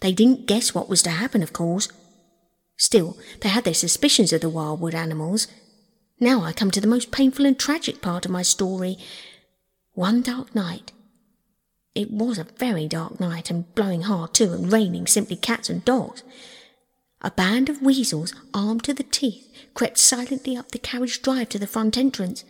They 0.00 0.12
didn't 0.12 0.46
guess 0.46 0.74
what 0.74 0.88
was 0.88 1.02
to 1.02 1.10
happen, 1.10 1.42
of 1.42 1.52
course. 1.52 1.88
Still, 2.76 3.16
they 3.40 3.48
had 3.48 3.64
their 3.64 3.74
suspicions 3.74 4.32
of 4.32 4.40
the 4.40 4.48
wildwood 4.48 4.94
animals. 4.94 5.46
Now 6.20 6.42
I 6.42 6.52
come 6.52 6.70
to 6.70 6.80
the 6.80 6.86
most 6.86 7.10
painful 7.10 7.46
and 7.46 7.58
tragic 7.58 8.00
part 8.02 8.24
of 8.24 8.30
my 8.30 8.42
story. 8.42 8.98
One 9.94 10.22
dark 10.22 10.54
night, 10.54 10.92
it 11.94 12.10
was 12.10 12.38
a 12.38 12.44
very 12.44 12.88
dark 12.88 13.20
night, 13.20 13.50
and 13.50 13.72
blowing 13.74 14.02
hard 14.02 14.32
too, 14.32 14.52
and 14.52 14.72
raining 14.72 15.06
simply 15.06 15.36
cats 15.36 15.68
and 15.68 15.84
dogs. 15.84 16.22
A 17.20 17.30
band 17.30 17.68
of 17.68 17.82
weasels, 17.82 18.34
armed 18.54 18.82
to 18.84 18.94
the 18.94 19.02
teeth, 19.02 19.46
crept 19.74 19.98
silently 19.98 20.56
up 20.56 20.72
the 20.72 20.78
carriage 20.78 21.22
drive 21.22 21.50
to 21.50 21.58
the 21.58 21.66
front 21.66 21.96
entrance. 21.98 22.44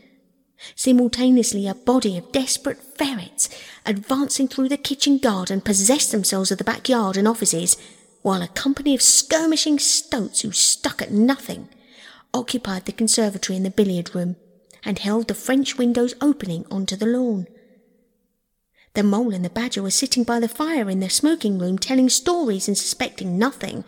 Simultaneously, 0.74 1.66
a 1.66 1.74
body 1.74 2.16
of 2.16 2.32
desperate 2.32 2.82
ferrets, 2.82 3.48
advancing 3.84 4.48
through 4.48 4.68
the 4.68 4.76
kitchen 4.76 5.18
garden, 5.18 5.60
possessed 5.60 6.12
themselves 6.12 6.50
of 6.50 6.58
the 6.58 6.64
backyard 6.64 7.16
and 7.16 7.28
offices, 7.28 7.76
while 8.22 8.42
a 8.42 8.48
company 8.48 8.94
of 8.94 9.02
skirmishing 9.02 9.78
stoats 9.78 10.40
who 10.40 10.52
stuck 10.52 11.02
at 11.02 11.10
nothing 11.10 11.68
occupied 12.34 12.86
the 12.86 12.92
conservatory 12.92 13.56
and 13.56 13.66
the 13.66 13.70
billiard 13.70 14.14
room, 14.14 14.36
and 14.84 14.98
held 14.98 15.28
the 15.28 15.34
French 15.34 15.78
windows 15.78 16.14
opening 16.20 16.64
onto 16.70 16.96
the 16.96 17.06
lawn. 17.06 17.46
The 18.94 19.02
mole 19.02 19.32
and 19.32 19.44
the 19.44 19.50
badger 19.50 19.82
were 19.82 19.90
sitting 19.90 20.24
by 20.24 20.40
the 20.40 20.48
fire 20.48 20.90
in 20.90 21.00
the 21.00 21.08
smoking 21.08 21.58
room 21.58 21.78
telling 21.78 22.08
stories 22.08 22.68
and 22.68 22.76
suspecting 22.76 23.38
nothing, 23.38 23.84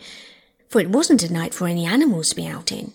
for 0.69 0.79
it 0.79 0.89
wasn't 0.89 1.23
a 1.23 1.31
night 1.31 1.53
for 1.53 1.67
any 1.67 1.85
animals 1.85 2.29
to 2.29 2.35
be 2.35 2.47
out 2.47 2.71
in, 2.71 2.93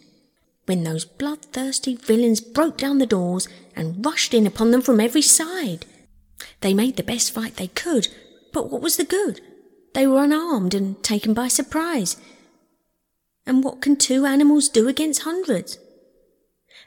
when 0.67 0.83
those 0.83 1.05
bloodthirsty 1.05 1.95
villains 1.95 2.41
broke 2.41 2.77
down 2.77 2.99
the 2.99 3.07
doors 3.07 3.49
and 3.81 4.05
rushed 4.05 4.35
in 4.35 4.47
upon 4.47 4.71
them 4.71 4.83
from 4.83 5.01
every 5.01 5.23
side. 5.23 5.87
They 6.61 6.75
made 6.75 6.97
the 6.97 7.03
best 7.03 7.33
fight 7.33 7.57
they 7.57 7.69
could, 7.69 8.09
but 8.53 8.71
what 8.71 8.83
was 8.83 8.97
the 8.97 9.05
good? 9.05 9.41
They 9.95 10.07
were 10.07 10.23
unarmed 10.23 10.75
and 10.75 11.03
taken 11.03 11.35
by 11.35 11.49
surprise. 11.49 12.17
And 13.47 13.65
what 13.65 13.81
can 13.81 13.97
two 13.97 14.27
animals 14.27 14.69
do 14.69 14.87
against 14.87 15.23
hundreds? 15.23 15.79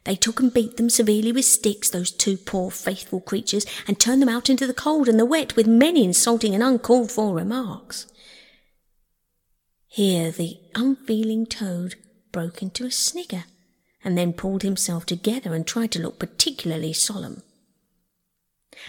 They 0.05 0.15
took 0.15 0.39
and 0.39 0.53
beat 0.53 0.77
them 0.77 0.89
severely 0.89 1.31
with 1.31 1.45
sticks, 1.45 1.89
those 1.89 2.11
two 2.11 2.37
poor 2.37 2.69
faithful 2.69 3.21
creatures, 3.21 3.65
and 3.87 3.99
turned 3.99 4.21
them 4.21 4.29
out 4.29 4.49
into 4.49 4.67
the 4.67 4.73
cold 4.73 5.09
and 5.09 5.19
the 5.19 5.25
wet 5.25 5.55
with 5.55 5.67
many 5.67 6.03
insulting 6.03 6.53
and 6.53 6.63
uncalled 6.63 7.11
for 7.11 7.33
remarks. 7.33 8.07
Here 9.87 10.31
the 10.31 10.59
unfeeling 10.75 11.45
toad 11.45 11.95
broke 12.31 12.61
into 12.61 12.85
a 12.85 12.91
snigger, 12.91 13.45
and 14.03 14.17
then 14.17 14.33
pulled 14.33 14.63
himself 14.63 15.05
together 15.05 15.53
and 15.53 15.65
tried 15.65 15.91
to 15.91 16.01
look 16.01 16.19
particularly 16.19 16.93
solemn. 16.93 17.43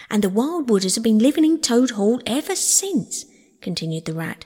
And 0.09 0.23
the 0.23 0.29
wildwooders 0.29 0.95
have 0.95 1.03
been 1.03 1.19
living 1.19 1.45
in 1.45 1.61
Toad 1.61 1.91
Hall 1.91 2.21
ever 2.25 2.55
since, 2.55 3.25
continued 3.61 4.05
the 4.05 4.13
rat 4.13 4.45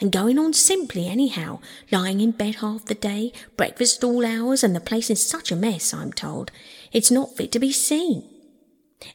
and 0.00 0.12
going 0.12 0.38
on 0.38 0.52
simply 0.52 1.06
anyhow, 1.06 1.60
lying 1.90 2.20
in 2.20 2.30
bed 2.32 2.56
half 2.56 2.84
the 2.86 2.94
day, 2.94 3.32
breakfast 3.56 4.02
all 4.02 4.24
hours, 4.24 4.64
and 4.64 4.74
the 4.74 4.80
place 4.80 5.10
in 5.10 5.16
such 5.16 5.52
a 5.52 5.56
mess, 5.56 5.92
I'm 5.94 6.12
told, 6.12 6.50
it's 6.92 7.10
not 7.10 7.36
fit 7.36 7.52
to 7.52 7.58
be 7.58 7.72
seen. 7.72 8.28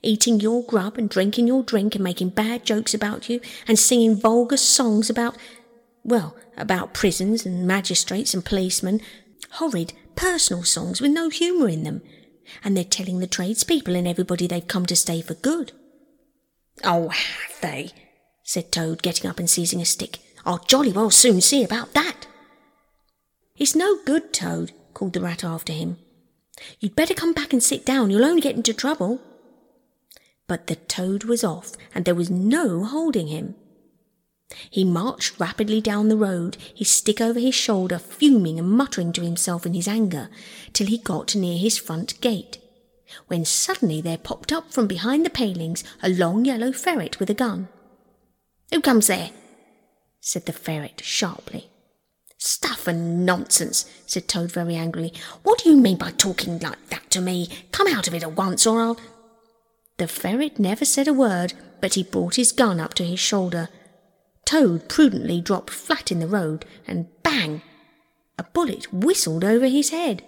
Eating 0.03 0.39
your 0.39 0.63
grub 0.63 0.97
and 0.97 1.09
drinking 1.09 1.47
your 1.47 1.63
drink 1.63 1.95
and 1.95 2.03
making 2.03 2.29
bad 2.29 2.65
jokes 2.65 2.93
about 2.93 3.29
you 3.29 3.41
and 3.67 3.79
singing 3.79 4.15
vulgar 4.15 4.57
songs 4.57 5.09
about, 5.09 5.35
well, 6.03 6.35
about 6.55 6.93
prisons 6.93 7.45
and 7.45 7.67
magistrates 7.67 8.33
and 8.33 8.45
policemen, 8.45 9.01
horrid 9.51 9.93
personal 10.15 10.63
songs 10.63 11.01
with 11.01 11.11
no 11.11 11.29
humour 11.29 11.69
in 11.69 11.83
them, 11.83 12.01
and 12.63 12.75
they're 12.75 12.83
telling 12.83 13.19
the 13.19 13.27
tradespeople 13.27 13.95
and 13.95 14.07
everybody 14.07 14.47
they've 14.47 14.67
come 14.67 14.85
to 14.87 14.95
stay 14.95 15.21
for 15.21 15.33
good. 15.35 15.71
Oh, 16.83 17.09
have 17.09 17.61
they? 17.61 17.91
said 18.43 18.71
Toad, 18.71 19.01
getting 19.01 19.29
up 19.29 19.39
and 19.39 19.49
seizing 19.49 19.81
a 19.81 19.85
stick. 19.85 20.19
I'll 20.45 20.59
jolly 20.59 20.91
well 20.91 21.11
soon 21.11 21.41
see 21.41 21.63
about 21.63 21.93
that. 21.93 22.27
It's 23.57 23.75
no 23.75 23.97
good, 24.05 24.33
Toad, 24.33 24.71
called 24.93 25.13
the 25.13 25.21
rat 25.21 25.43
after 25.43 25.71
him. 25.71 25.97
You'd 26.79 26.95
better 26.95 27.13
come 27.13 27.33
back 27.33 27.53
and 27.53 27.61
sit 27.61 27.85
down. 27.85 28.09
You'll 28.09 28.25
only 28.25 28.41
get 28.41 28.55
into 28.55 28.73
trouble. 28.73 29.21
But 30.47 30.67
the 30.67 30.75
toad 30.75 31.23
was 31.23 31.43
off, 31.43 31.73
and 31.95 32.05
there 32.05 32.15
was 32.15 32.29
no 32.29 32.83
holding 32.83 33.27
him. 33.27 33.55
He 34.69 34.83
marched 34.83 35.39
rapidly 35.39 35.81
down 35.81 36.07
the 36.09 36.17
road, 36.17 36.57
his 36.75 36.89
stick 36.89 37.21
over 37.21 37.39
his 37.39 37.55
shoulder, 37.55 37.97
fuming 37.97 38.59
and 38.59 38.69
muttering 38.69 39.13
to 39.13 39.21
himself 39.21 39.65
in 39.65 39.73
his 39.73 39.87
anger, 39.87 40.29
till 40.73 40.87
he 40.87 40.97
got 40.97 41.35
near 41.35 41.57
his 41.57 41.77
front 41.77 42.19
gate, 42.21 42.57
when 43.27 43.45
suddenly 43.45 44.01
there 44.01 44.17
popped 44.17 44.51
up 44.51 44.71
from 44.71 44.87
behind 44.87 45.25
the 45.25 45.29
palings 45.29 45.83
a 46.01 46.09
long 46.09 46.45
yellow 46.45 46.71
ferret 46.71 47.19
with 47.19 47.29
a 47.29 47.35
gun. 47.35 47.69
Who 48.71 48.81
comes 48.81 49.07
there? 49.07 49.31
said 50.19 50.45
the 50.45 50.53
ferret 50.53 51.01
sharply. 51.03 51.69
Stuff 52.37 52.87
and 52.87 53.25
nonsense, 53.25 53.85
said 54.07 54.27
Toad 54.27 54.51
very 54.51 54.75
angrily. 54.75 55.13
What 55.43 55.59
do 55.59 55.69
you 55.69 55.77
mean 55.77 55.97
by 55.97 56.11
talking 56.11 56.57
like 56.59 56.89
that 56.89 57.09
to 57.11 57.21
me? 57.21 57.49
Come 57.71 57.87
out 57.87 58.07
of 58.07 58.15
it 58.15 58.23
at 58.23 58.35
once, 58.35 58.65
or 58.65 58.81
I'll. 58.81 58.99
The 59.97 60.07
ferret 60.07 60.57
never 60.57 60.83
said 60.83 61.07
a 61.07 61.13
word, 61.13 61.53
but 61.81 61.93
he 61.93 62.03
brought 62.03 62.35
his 62.35 62.51
gun 62.51 62.79
up 62.79 62.95
to 62.95 63.03
his 63.03 63.19
shoulder. 63.19 63.69
Toad 64.51 64.89
prudently 64.89 65.39
dropped 65.39 65.69
flat 65.69 66.11
in 66.11 66.19
the 66.19 66.27
road, 66.27 66.65
and 66.85 67.07
bang! 67.23 67.61
A 68.37 68.43
bullet 68.43 68.91
whistled 68.91 69.45
over 69.45 69.67
his 69.67 69.91
head. 69.91 70.25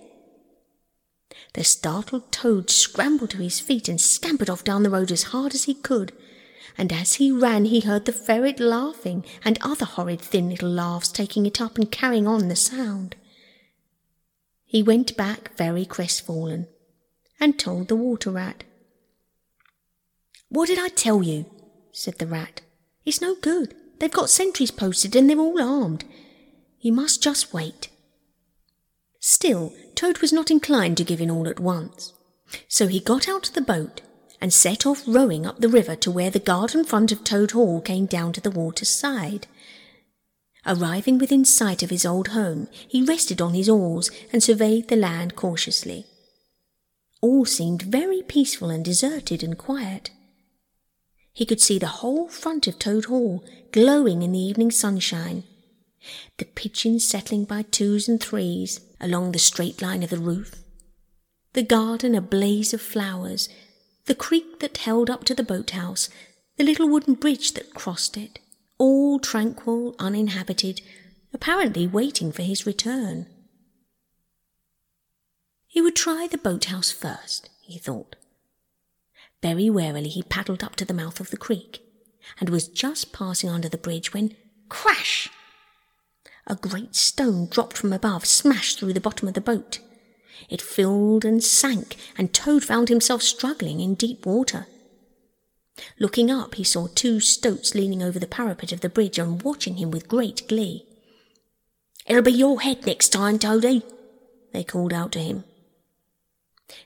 The 1.55 1.65
startled 1.65 2.31
Toad 2.31 2.69
scrambled 2.69 3.31
to 3.31 3.37
his 3.39 3.59
feet 3.59 3.89
and 3.89 3.99
scampered 3.99 4.49
off 4.49 4.63
down 4.63 4.83
the 4.83 4.89
road 4.89 5.11
as 5.11 5.23
hard 5.23 5.53
as 5.53 5.65
he 5.65 5.73
could 5.73 6.13
and 6.77 6.93
as 6.93 7.15
he 7.15 7.33
ran 7.33 7.65
he 7.65 7.81
heard 7.81 8.05
the 8.05 8.13
ferret 8.13 8.59
laughing, 8.59 9.25
and 9.43 9.57
other 9.61 9.85
horrid 9.85 10.21
thin 10.21 10.49
little 10.49 10.69
laughs 10.69 11.09
taking 11.09 11.45
it 11.45 11.61
up 11.61 11.77
and 11.77 11.91
carrying 11.91 12.25
on 12.25 12.47
the 12.47 12.55
sound. 12.55 13.15
He 14.65 14.81
went 14.81 15.15
back 15.15 15.55
very 15.55 15.85
crestfallen, 15.85 16.67
and 17.41 17.59
told 17.59 17.89
the 17.89 17.95
water 17.95 18.31
rat. 18.31 18.63
What 20.49 20.67
did 20.67 20.79
I 20.79 20.87
tell 20.87 21.21
you? 21.21 21.45
said 21.91 22.17
the 22.17 22.25
rat. 22.25 22.61
It's 23.05 23.21
no 23.21 23.35
good. 23.35 23.75
They've 23.99 24.11
got 24.11 24.29
sentries 24.29 24.71
posted 24.71 25.15
and 25.15 25.29
they're 25.29 25.39
all 25.39 25.61
armed. 25.61 26.03
You 26.79 26.91
must 26.91 27.23
just 27.23 27.53
wait. 27.53 27.89
Still, 29.19 29.73
Toad 29.95 30.19
was 30.19 30.33
not 30.33 30.51
inclined 30.51 30.97
to 30.97 31.05
give 31.05 31.21
in 31.21 31.31
all 31.31 31.47
at 31.47 31.59
once, 31.59 32.13
so 32.67 32.87
he 32.87 32.99
got 32.99 33.29
out 33.29 33.51
the 33.53 33.61
boat 33.61 34.01
and 34.41 34.51
set 34.51 34.85
off 34.85 35.03
rowing 35.07 35.45
up 35.45 35.59
the 35.59 35.69
river 35.69 35.95
to 35.95 36.11
where 36.11 36.29
the 36.29 36.39
garden 36.39 36.83
front 36.83 37.13
of 37.13 37.23
Toad 37.23 37.51
Hall 37.51 37.79
came 37.79 38.05
down 38.05 38.33
to 38.33 38.41
the 38.41 38.51
water's 38.51 38.89
side. 38.89 39.47
Arriving 40.65 41.17
within 41.17 41.45
sight 41.45 41.81
of 41.81 41.89
his 41.89 42.05
old 42.05 42.29
home, 42.29 42.67
he 42.87 43.01
rested 43.01 43.41
on 43.41 43.53
his 43.53 43.69
oars 43.69 44.11
and 44.33 44.43
surveyed 44.43 44.89
the 44.89 44.97
land 44.97 45.37
cautiously. 45.37 46.05
All 47.21 47.45
seemed 47.45 47.83
very 47.83 48.21
peaceful 48.21 48.69
and 48.69 48.83
deserted 48.83 49.43
and 49.43 49.57
quiet. 49.57 50.11
He 51.33 51.45
could 51.45 51.59
see 51.59 51.79
the 51.79 51.87
whole 51.87 52.27
front 52.27 52.67
of 52.67 52.77
Toad 52.77 53.05
Hall 53.05 53.43
glowing 53.71 54.21
in 54.21 54.33
the 54.33 54.39
evening 54.39 54.69
sunshine, 54.71 55.43
the 56.37 56.45
pigeons 56.45 57.07
settling 57.07 57.45
by 57.45 57.63
twos 57.63 58.07
and 58.07 58.21
threes 58.21 58.79
along 59.01 59.31
the 59.31 59.39
straight 59.39 59.81
line 59.81 60.03
of 60.03 60.11
the 60.11 60.19
roof, 60.19 60.55
the 61.53 61.63
garden 61.63 62.13
a 62.13 62.21
blaze 62.21 62.73
of 62.73 62.81
flowers. 62.81 63.49
The 64.05 64.15
creek 64.15 64.59
that 64.59 64.77
held 64.77 65.09
up 65.09 65.23
to 65.23 65.33
the 65.33 65.43
boathouse, 65.43 66.09
the 66.57 66.63
little 66.65 66.89
wooden 66.89 67.13
bridge 67.13 67.53
that 67.53 67.73
crossed 67.73 68.17
it, 68.17 68.39
all 68.77 69.17
tranquil, 69.17 69.95
uninhabited, 69.97 70.81
apparently 71.33 71.87
waiting 71.87 72.33
for 72.33 72.41
his 72.41 72.65
return. 72.65 73.27
He 75.67 75.81
would 75.81 75.95
try 75.95 76.27
the 76.29 76.37
boathouse 76.37 76.91
first, 76.91 77.49
he 77.61 77.77
thought. 77.79 78.17
Very 79.43 79.69
warily 79.69 80.07
he 80.07 80.23
paddled 80.23 80.63
up 80.63 80.77
to 80.77 80.85
the 80.85 80.93
mouth 80.93 81.19
of 81.19 81.29
the 81.29 81.37
creek, 81.37 81.81
and 82.39 82.49
was 82.49 82.69
just 82.69 83.11
passing 83.11 83.49
under 83.49 83.67
the 83.67 83.77
bridge 83.77 84.13
when 84.13 84.37
crash! 84.69 85.29
A 86.47 86.55
great 86.55 86.95
stone 86.95 87.47
dropped 87.47 87.77
from 87.77 87.91
above, 87.91 88.25
smashed 88.25 88.79
through 88.79 88.93
the 88.93 89.01
bottom 89.01 89.27
of 89.27 89.33
the 89.33 89.41
boat. 89.41 89.79
It 90.49 90.61
filled 90.61 91.25
and 91.25 91.43
sank, 91.43 91.97
and 92.17 92.33
Toad 92.33 92.63
found 92.63 92.87
himself 92.87 93.21
struggling 93.21 93.81
in 93.81 93.95
deep 93.95 94.25
water. 94.25 94.65
Looking 95.99 96.31
up, 96.31 96.55
he 96.55 96.63
saw 96.63 96.87
two 96.87 97.19
stoats 97.19 97.75
leaning 97.75 98.01
over 98.01 98.19
the 98.19 98.27
parapet 98.27 98.71
of 98.71 98.79
the 98.79 98.87
bridge 98.87 99.19
and 99.19 99.41
watching 99.41 99.75
him 99.75 99.91
with 99.91 100.07
great 100.07 100.47
glee. 100.47 100.85
It'll 102.05 102.21
be 102.21 102.31
your 102.31 102.61
head 102.61 102.85
next 102.85 103.09
time, 103.09 103.39
Toady, 103.39 103.83
they 104.53 104.63
called 104.63 104.93
out 104.93 105.11
to 105.13 105.19
him. 105.19 105.43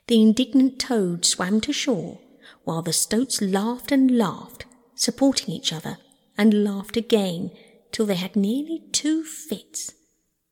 The 0.08 0.20
indignant 0.20 0.80
Toad 0.80 1.24
swam 1.24 1.62
to 1.62 1.72
shore, 1.72 2.20
while 2.68 2.82
the 2.82 2.92
stoats 2.92 3.42
laughed 3.42 3.94
and 3.94 4.18
laughed, 4.18 4.66
supporting 4.94 5.54
each 5.54 5.72
other, 5.72 5.98
and 6.38 6.66
laughed 6.66 6.98
again, 6.98 7.50
till 7.94 8.06
they 8.06 8.16
had 8.16 8.36
nearly 8.36 8.84
two 8.92 9.24
fits. 9.24 9.94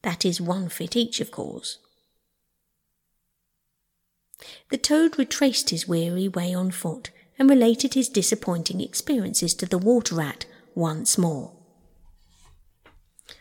That 0.02 0.24
is 0.24 0.40
one 0.40 0.70
fit 0.70 0.96
each, 0.96 1.20
of 1.20 1.30
course. 1.30 1.80
The 4.70 4.78
Toad 4.78 5.20
retraced 5.20 5.72
his 5.72 5.90
weary 5.90 6.30
way 6.30 6.54
on 6.54 6.72
foot, 6.72 7.12
and 7.38 7.50
related 7.50 7.96
his 7.96 8.08
disappointing 8.08 8.80
experiences 8.80 9.54
to 9.56 9.66
the 9.66 9.78
Water 9.78 10.16
Rat 10.16 10.46
once 10.74 11.18
more. 11.18 11.52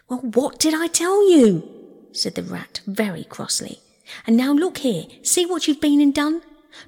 Well, 0.09 0.19
what 0.19 0.59
did 0.59 0.75
I 0.75 0.88
tell 0.88 1.31
you? 1.31 1.62
said 2.11 2.35
the 2.35 2.43
Rat 2.43 2.81
very 2.88 3.23
crossly. 3.23 3.78
And 4.26 4.37
now 4.37 4.52
look 4.52 4.78
here, 4.78 5.04
see 5.23 5.47
what 5.47 5.69
you've 5.69 5.81
been 5.81 6.00
and 6.00 6.12
done? 6.12 6.43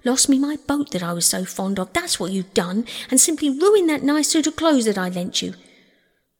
Lost 0.05 0.29
me 0.29 0.39
my 0.39 0.57
boat 0.67 0.91
that 0.91 1.03
I 1.03 1.13
was 1.13 1.27
so 1.27 1.45
fond 1.45 1.79
of, 1.79 1.93
that's 1.93 2.19
what 2.19 2.33
you've 2.33 2.55
done, 2.55 2.87
and 3.11 3.21
simply 3.21 3.51
ruined 3.51 3.89
that 3.89 4.03
nice 4.03 4.29
suit 4.29 4.47
of 4.47 4.57
clothes 4.57 4.85
that 4.85 4.99
I 4.99 5.09
lent 5.09 5.43
you. 5.43 5.55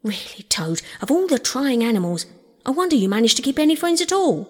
Really, 0.03 0.45
Toad, 0.49 0.83
of 1.01 1.11
all 1.11 1.27
the 1.27 1.39
trying 1.39 1.83
animals, 1.83 2.27
I 2.65 2.71
wonder 2.71 2.97
you 2.97 3.09
managed 3.09 3.37
to 3.37 3.43
keep 3.43 3.59
any 3.59 3.77
friends 3.77 4.01
at 4.01 4.13
all. 4.13 4.49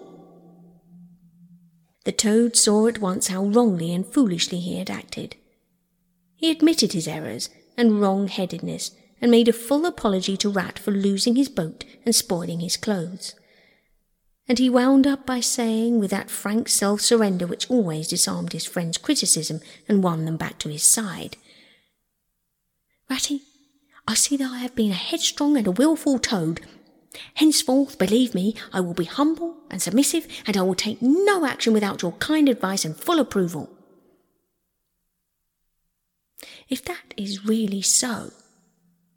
The 2.05 2.11
Toad 2.11 2.55
saw 2.55 2.87
at 2.87 2.99
once 2.99 3.27
how 3.27 3.43
wrongly 3.43 3.93
and 3.93 4.05
foolishly 4.05 4.59
he 4.59 4.77
had 4.77 4.89
acted. 4.89 5.35
He 6.35 6.51
admitted 6.51 6.93
his 6.93 7.07
errors 7.07 7.49
and 7.75 7.99
wrong-headedness, 7.99 8.91
and 9.19 9.31
made 9.31 9.47
a 9.47 9.53
full 9.53 9.85
apology 9.85 10.37
to 10.37 10.49
Rat 10.49 10.77
for 10.77 10.91
losing 10.91 11.35
his 11.35 11.49
boat 11.49 11.83
and 12.05 12.15
spoiling 12.15 12.59
his 12.59 12.77
clothes 12.77 13.33
and 14.47 14.59
he 14.59 14.69
wound 14.69 15.05
up 15.05 15.25
by 15.25 15.39
saying, 15.39 15.99
with 15.99 16.11
that 16.11 16.29
frank 16.29 16.69
self 16.69 17.01
surrender 17.01 17.45
which 17.45 17.69
always 17.69 18.07
disarmed 18.07 18.53
his 18.53 18.65
friend's 18.65 18.97
criticism 18.97 19.59
and 19.87 20.03
won 20.03 20.25
them 20.25 20.37
back 20.37 20.57
to 20.59 20.69
his 20.69 20.83
side, 20.83 21.37
Ratty, 23.09 23.41
I 24.07 24.15
see 24.15 24.37
that 24.37 24.51
I 24.51 24.59
have 24.59 24.75
been 24.75 24.91
a 24.91 24.95
headstrong 24.95 25.57
and 25.57 25.67
a 25.67 25.71
wilful 25.71 26.19
toad. 26.19 26.61
Henceforth, 27.35 27.97
believe 27.97 28.35
me, 28.35 28.53
I 28.73 28.79
will 28.81 28.93
be 28.93 29.05
humble 29.05 29.57
and 29.71 29.81
submissive, 29.81 30.27
and 30.45 30.55
I 30.55 30.61
will 30.61 30.75
take 30.75 31.01
no 31.01 31.45
action 31.45 31.73
without 31.73 32.01
your 32.01 32.11
kind 32.13 32.47
advice 32.49 32.85
and 32.85 32.95
full 32.95 33.19
approval. 33.19 33.69
If 36.69 36.83
that 36.85 37.13
is 37.15 37.45
really 37.45 37.81
so, 37.81 38.31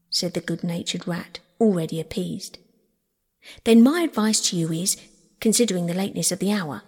said 0.08 0.34
the 0.34 0.40
good 0.40 0.62
natured 0.64 1.06
rat, 1.06 1.40
already 1.60 2.00
appeased, 2.00 2.58
then 3.64 3.82
my 3.82 4.02
advice 4.02 4.40
to 4.50 4.56
you 4.56 4.72
is 4.72 4.96
considering 5.40 5.86
the 5.86 5.94
lateness 5.94 6.30
of 6.30 6.38
the 6.38 6.52
hour, 6.52 6.82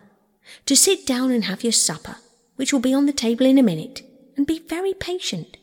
to 0.67 0.77
sit 0.77 1.07
down 1.07 1.31
and 1.31 1.45
have 1.45 1.63
your 1.63 1.73
supper, 1.73 2.17
which 2.57 2.73
will 2.73 2.81
be 2.81 2.95
on 2.95 3.07
the 3.07 3.13
table 3.13 3.47
in 3.47 3.59
a 3.59 3.63
minute, 3.63 4.03
and 4.37 4.47
be 4.47 4.59
very 4.59 4.95
patient. 4.95 5.57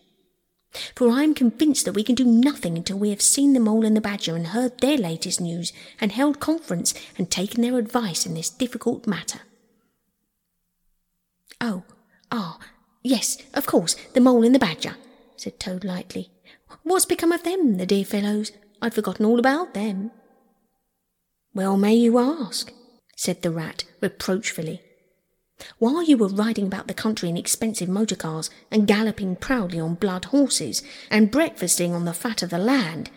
For 0.95 1.09
I 1.09 1.23
am 1.23 1.33
convinced 1.33 1.85
that 1.85 1.95
we 1.95 2.03
can 2.03 2.15
do 2.15 2.25
nothing 2.25 2.77
until 2.77 2.99
we 2.99 3.09
have 3.09 3.21
seen 3.21 3.53
the 3.53 3.59
mole 3.59 3.85
and 3.85 3.97
the 3.97 4.01
badger 4.01 4.35
and 4.35 4.47
heard 4.47 4.79
their 4.79 4.97
latest 4.97 5.41
news, 5.41 5.73
and 5.99 6.11
held 6.11 6.39
conference 6.39 6.93
and 7.17 7.29
taken 7.29 7.61
their 7.61 7.77
advice 7.77 8.25
in 8.25 8.35
this 8.35 8.49
difficult 8.49 9.07
matter. 9.07 9.39
Oh, 11.59 11.83
ah, 12.31 12.59
yes, 13.01 13.37
of 13.53 13.65
course, 13.65 13.95
the 14.13 14.21
mole 14.21 14.45
and 14.45 14.53
the 14.53 14.59
badger, 14.59 14.95
said 15.35 15.59
Toad 15.59 15.83
lightly. 15.83 16.29
What's 16.83 17.05
become 17.05 17.31
of 17.31 17.43
them, 17.43 17.77
the 17.77 17.85
dear 17.85 18.05
fellows? 18.05 18.51
I'd 18.81 18.93
forgotten 18.93 19.25
all 19.25 19.39
about 19.39 19.73
them. 19.73 20.11
Well 21.53 21.77
may 21.77 21.95
you 21.95 22.19
ask, 22.19 22.71
said 23.19 23.41
the 23.41 23.51
rat 23.51 23.83
reproachfully. 23.99 24.81
While 25.77 26.03
you 26.03 26.15
were 26.15 26.29
riding 26.29 26.67
about 26.67 26.87
the 26.87 26.93
country 26.93 27.27
in 27.27 27.35
expensive 27.35 27.89
motor 27.89 28.15
cars 28.15 28.49
and 28.71 28.87
galloping 28.87 29.35
proudly 29.35 29.77
on 29.77 29.95
blood 29.95 30.23
horses 30.25 30.81
and 31.11 31.29
breakfasting 31.29 31.93
on 31.93 32.05
the 32.05 32.13
fat 32.13 32.43
of 32.43 32.49
the 32.49 32.57
land, 32.57 33.11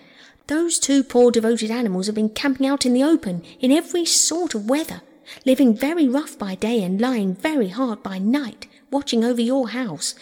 those 0.49 0.81
two 0.81 1.05
poor 1.05 1.31
devoted 1.31 1.71
animals 1.71 2.07
have 2.07 2.17
been 2.17 2.31
camping 2.31 2.67
out 2.67 2.85
in 2.85 2.95
the 2.95 3.05
open 3.05 3.45
in 3.61 3.71
every 3.71 4.05
sort 4.05 4.57
of 4.57 4.69
weather, 4.69 5.03
living 5.47 5.73
very 5.73 6.09
rough 6.09 6.37
by 6.37 6.57
day 6.57 6.83
and 6.83 7.01
lying 7.01 7.37
very 7.37 7.69
hard 7.69 8.03
by 8.03 8.19
night, 8.19 8.67
watching 8.91 9.23
over 9.23 9.41
your 9.41 9.69
house, 9.69 10.17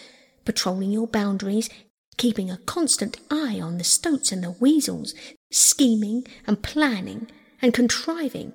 patrolling 0.45 0.91
your 0.91 1.07
boundaries, 1.07 1.71
keeping 2.17 2.51
a 2.51 2.57
constant 2.67 3.17
eye 3.31 3.59
on 3.59 3.79
the 3.79 3.83
stoats 3.83 4.31
and 4.31 4.43
the 4.43 4.51
weasels, 4.51 5.15
scheming 5.49 6.23
and 6.45 6.61
planning 6.61 7.27
and 7.63 7.73
contriving 7.73 8.53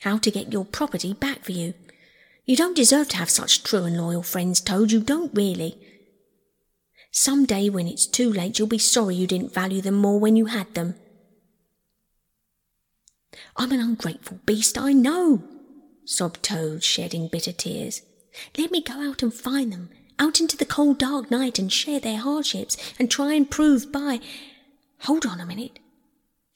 how 0.00 0.18
to 0.18 0.30
get 0.30 0.52
your 0.52 0.64
property 0.64 1.12
back 1.12 1.44
for 1.44 1.52
you. 1.52 1.74
You 2.44 2.56
don't 2.56 2.76
deserve 2.76 3.08
to 3.10 3.16
have 3.18 3.30
such 3.30 3.62
true 3.62 3.84
and 3.84 3.96
loyal 3.96 4.22
friends, 4.22 4.60
Toad, 4.60 4.90
you 4.90 5.00
don't 5.00 5.34
really. 5.34 5.78
Some 7.10 7.46
day 7.46 7.68
when 7.68 7.88
it's 7.88 8.06
too 8.06 8.32
late, 8.32 8.58
you'll 8.58 8.68
be 8.68 8.78
sorry 8.78 9.14
you 9.14 9.26
didn't 9.26 9.52
value 9.52 9.80
them 9.80 9.96
more 9.96 10.18
when 10.18 10.36
you 10.36 10.46
had 10.46 10.72
them. 10.74 10.94
I'm 13.56 13.72
an 13.72 13.80
ungrateful 13.80 14.40
beast, 14.46 14.78
I 14.78 14.92
know, 14.92 15.42
sobbed 16.04 16.42
Toad, 16.42 16.82
shedding 16.82 17.28
bitter 17.28 17.52
tears. 17.52 18.02
Let 18.56 18.70
me 18.70 18.80
go 18.82 18.94
out 18.94 19.22
and 19.22 19.32
find 19.32 19.72
them, 19.72 19.90
out 20.18 20.40
into 20.40 20.56
the 20.56 20.64
cold 20.64 20.98
dark 20.98 21.30
night 21.30 21.58
and 21.58 21.72
share 21.72 22.00
their 22.00 22.18
hardships 22.18 22.76
and 22.98 23.10
try 23.10 23.34
and 23.34 23.50
prove 23.50 23.90
by. 23.90 24.20
Hold 25.00 25.26
on 25.26 25.40
a 25.40 25.46
minute. 25.46 25.78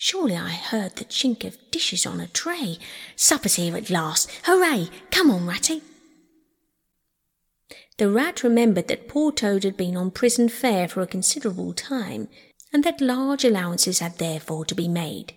Surely 0.05 0.37
I 0.37 0.49
heard 0.49 0.97
the 0.97 1.05
chink 1.05 1.45
of 1.45 1.71
dishes 1.71 2.07
on 2.07 2.19
a 2.19 2.27
tray. 2.27 2.81
Supper's 3.15 3.55
here 3.55 3.77
at 3.77 3.89
last. 3.89 4.29
Hooray! 4.47 4.89
Come 5.13 5.31
on, 5.31 5.47
Ratty. 5.47 5.81
The 7.99 8.11
rat 8.11 8.43
remembered 8.43 8.89
that 8.89 9.07
poor 9.07 9.31
Toad 9.31 9.63
had 9.63 9.77
been 9.77 9.97
on 9.97 10.11
prison 10.11 10.49
fare 10.49 10.89
for 10.89 11.03
a 11.03 11.07
considerable 11.07 11.73
time, 11.73 12.27
and 12.73 12.83
that 12.83 13.01
large 13.01 13.45
allowances 13.45 14.01
had 14.01 14.19
therefore 14.19 14.65
to 14.65 14.75
be 14.75 14.89
made. 14.89 15.35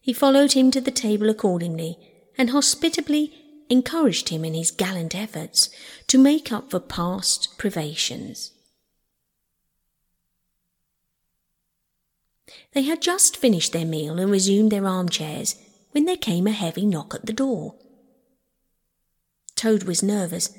He 0.00 0.12
followed 0.12 0.54
him 0.54 0.72
to 0.72 0.80
the 0.80 0.90
table 0.90 1.30
accordingly, 1.30 1.96
and 2.36 2.50
hospitably 2.50 3.32
encouraged 3.70 4.30
him 4.30 4.44
in 4.44 4.54
his 4.54 4.72
gallant 4.72 5.14
efforts 5.14 5.70
to 6.08 6.18
make 6.18 6.50
up 6.50 6.72
for 6.72 6.80
past 6.80 7.56
privations. 7.56 8.50
They 12.76 12.82
had 12.82 13.00
just 13.00 13.38
finished 13.38 13.72
their 13.72 13.86
meal 13.86 14.18
and 14.18 14.30
resumed 14.30 14.70
their 14.70 14.86
armchairs 14.86 15.56
when 15.92 16.04
there 16.04 16.14
came 16.14 16.46
a 16.46 16.52
heavy 16.52 16.84
knock 16.84 17.14
at 17.14 17.24
the 17.24 17.32
door. 17.32 17.74
Toad 19.54 19.84
was 19.84 20.02
nervous, 20.02 20.50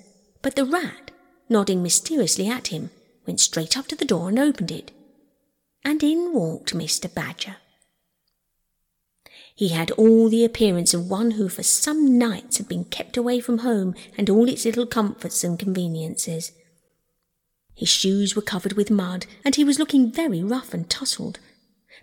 but 0.41 0.55
the 0.55 0.65
rat, 0.65 1.11
nodding 1.47 1.83
mysteriously 1.83 2.47
at 2.47 2.69
him, 2.69 2.89
went 3.27 3.39
straight 3.39 3.77
up 3.77 3.85
to 3.89 3.95
the 3.95 4.03
door 4.03 4.29
and 4.29 4.39
opened 4.39 4.71
it. 4.71 4.89
And 5.85 6.01
in 6.01 6.33
walked 6.33 6.73
Mr. 6.73 7.13
Badger. 7.13 7.57
He 9.53 9.67
had 9.67 9.91
all 9.91 10.27
the 10.27 10.43
appearance 10.43 10.95
of 10.95 11.11
one 11.11 11.31
who 11.31 11.49
for 11.49 11.61
some 11.61 12.17
nights 12.17 12.57
had 12.57 12.67
been 12.67 12.85
kept 12.85 13.15
away 13.15 13.39
from 13.39 13.59
home 13.59 13.93
and 14.17 14.27
all 14.27 14.49
its 14.49 14.65
little 14.65 14.87
comforts 14.87 15.43
and 15.43 15.59
conveniences. 15.59 16.51
His 17.75 17.89
shoes 17.89 18.35
were 18.35 18.41
covered 18.41 18.73
with 18.73 18.89
mud, 18.89 19.27
and 19.45 19.53
he 19.53 19.63
was 19.63 19.77
looking 19.77 20.11
very 20.11 20.41
rough 20.41 20.73
and 20.73 20.89
tousled, 20.89 21.37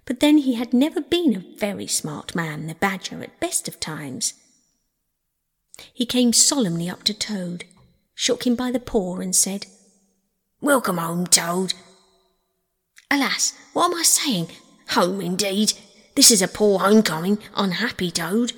but 0.04 0.20
then 0.20 0.38
he 0.38 0.54
had 0.54 0.72
never 0.72 1.00
been 1.00 1.34
a 1.34 1.58
very 1.58 1.86
smart 1.86 2.34
man, 2.34 2.66
the 2.66 2.74
Badger, 2.74 3.22
at 3.22 3.40
best 3.40 3.68
of 3.68 3.80
times. 3.80 4.34
He 5.92 6.06
came 6.06 6.32
solemnly 6.32 6.88
up 6.88 7.02
to 7.04 7.14
Toad, 7.14 7.64
shook 8.14 8.46
him 8.46 8.54
by 8.54 8.70
the 8.70 8.80
paw, 8.80 9.18
and 9.18 9.34
said, 9.34 9.66
Welcome 10.60 10.98
home, 10.98 11.26
Toad. 11.26 11.74
Alas, 13.10 13.52
what 13.72 13.90
am 13.90 13.98
I 13.98 14.02
saying? 14.02 14.48
Home 14.90 15.20
indeed. 15.20 15.72
This 16.14 16.30
is 16.30 16.42
a 16.42 16.48
poor 16.48 16.78
homecoming, 16.78 17.38
unhappy 17.54 18.10
Toad. 18.10 18.52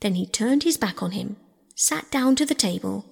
Then 0.00 0.14
he 0.14 0.26
turned 0.26 0.62
his 0.62 0.76
back 0.76 1.02
on 1.02 1.10
him, 1.12 1.36
sat 1.74 2.10
down 2.10 2.34
to 2.36 2.46
the 2.46 2.54
table, 2.54 3.04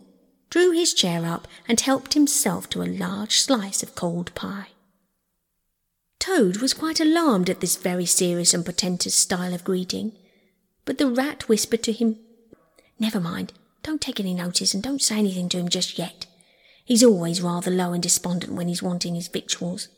drew 0.51 0.71
his 0.73 0.95
chair 0.95 1.27
up, 1.27 1.47
and 1.69 1.81
helped 1.81 2.15
himself 2.15 2.71
to 2.71 2.83
a 2.83 2.85
large 2.85 3.39
slice 3.39 3.83
of 3.83 3.95
cold 3.95 4.35
pie. 4.35 4.69
Toad 6.19 6.59
was 6.59 6.75
quite 6.75 7.01
alarmed 7.01 7.49
at 7.49 7.61
this 7.61 7.77
very 7.77 8.07
serious 8.07 8.53
and 8.53 8.65
portentous 8.65 9.15
style 9.15 9.55
of 9.55 9.65
greeting, 9.65 10.13
but 10.85 10.99
the 10.99 11.11
rat 11.11 11.49
whispered 11.49 11.83
to 11.85 11.93
him, 11.93 12.19
Never 12.99 13.21
mind, 13.21 13.53
don't 13.83 14.01
take 14.01 14.19
any 14.19 14.35
notice 14.35 14.75
and 14.75 14.83
don't 14.83 15.03
say 15.03 15.19
anything 15.19 15.49
to 15.51 15.59
him 15.59 15.69
just 15.69 15.99
yet. 15.99 16.27
He's 16.85 17.05
always 17.05 17.41
rather 17.41 17.71
low 17.71 17.93
and 17.93 18.03
despondent 18.03 18.55
when 18.55 18.69
he's 18.69 18.83
wanting 18.83 19.15
his 19.15 19.29
victuals. 19.29 19.89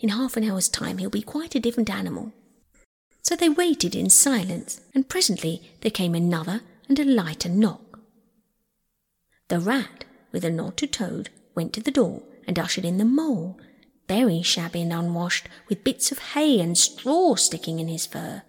In 0.00 0.10
half 0.10 0.36
an 0.36 0.44
hour's 0.44 0.68
time 0.68 0.98
he'll 0.98 1.10
be 1.10 1.22
quite 1.22 1.54
a 1.54 1.60
different 1.60 1.90
animal. 1.90 2.32
So 3.22 3.36
they 3.36 3.48
waited 3.48 3.94
in 3.94 4.10
silence, 4.10 4.80
and 4.94 5.08
presently 5.08 5.70
there 5.80 5.90
came 5.90 6.14
another 6.14 6.60
and 6.88 6.98
a 6.98 7.04
lighter 7.04 7.48
knock. 7.48 8.00
The 9.48 9.60
rat, 9.60 10.04
with 10.32 10.44
a 10.44 10.50
nod 10.50 10.76
to 10.78 10.86
Toad, 10.86 11.30
went 11.54 11.72
to 11.74 11.80
the 11.80 11.90
door 11.90 12.22
and 12.46 12.58
ushered 12.58 12.84
in 12.84 12.98
the 12.98 13.04
mole, 13.04 13.58
very 14.08 14.42
shabby 14.42 14.82
and 14.82 14.92
unwashed, 14.92 15.48
with 15.68 15.84
bits 15.84 16.12
of 16.12 16.18
hay 16.18 16.60
and 16.60 16.76
straw 16.76 17.34
sticking 17.34 17.78
in 17.78 17.88
his 17.88 18.06
fur. 18.06 18.42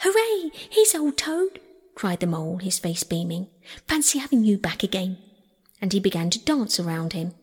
Hooray! 0.00 0.50
Here's 0.70 0.94
old 0.94 1.16
Toad, 1.16 1.60
cried 1.94 2.20
the 2.20 2.26
mole, 2.26 2.58
his 2.58 2.78
face 2.78 3.02
beaming. 3.02 3.48
Fancy 3.86 4.18
having 4.18 4.44
you 4.44 4.58
back 4.58 4.82
again. 4.82 5.18
And 5.80 5.92
he 5.92 6.00
began 6.00 6.30
to 6.30 6.44
dance 6.44 6.80
around 6.80 7.12
him. 7.12 7.34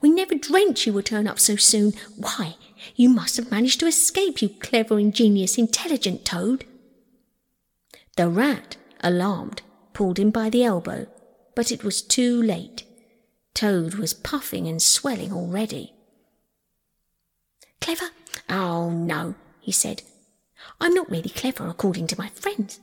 We 0.00 0.10
never 0.10 0.34
dreamt 0.34 0.86
you 0.86 0.92
would 0.92 1.06
turn 1.06 1.26
up 1.26 1.40
so 1.40 1.56
soon. 1.56 1.92
Why, 2.16 2.56
you 2.94 3.08
must 3.08 3.36
have 3.36 3.50
managed 3.50 3.80
to 3.80 3.86
escape, 3.86 4.40
you 4.40 4.48
clever, 4.48 4.98
ingenious, 4.98 5.58
intelligent 5.58 6.24
toad. 6.24 6.64
The 8.16 8.28
rat, 8.28 8.76
alarmed, 9.00 9.62
pulled 9.92 10.18
him 10.18 10.30
by 10.30 10.50
the 10.50 10.64
elbow, 10.64 11.06
but 11.54 11.72
it 11.72 11.82
was 11.82 12.02
too 12.02 12.42
late. 12.42 12.84
Toad 13.54 13.94
was 13.94 14.14
puffing 14.14 14.66
and 14.66 14.80
swelling 14.80 15.32
already. 15.32 15.92
Clever? 17.80 18.10
Oh, 18.48 18.90
no, 18.90 19.34
he 19.60 19.72
said. 19.72 20.02
I'm 20.80 20.94
not 20.94 21.10
really 21.10 21.30
clever 21.30 21.66
according 21.66 22.06
to 22.08 22.18
my 22.18 22.28
friends. 22.28 22.80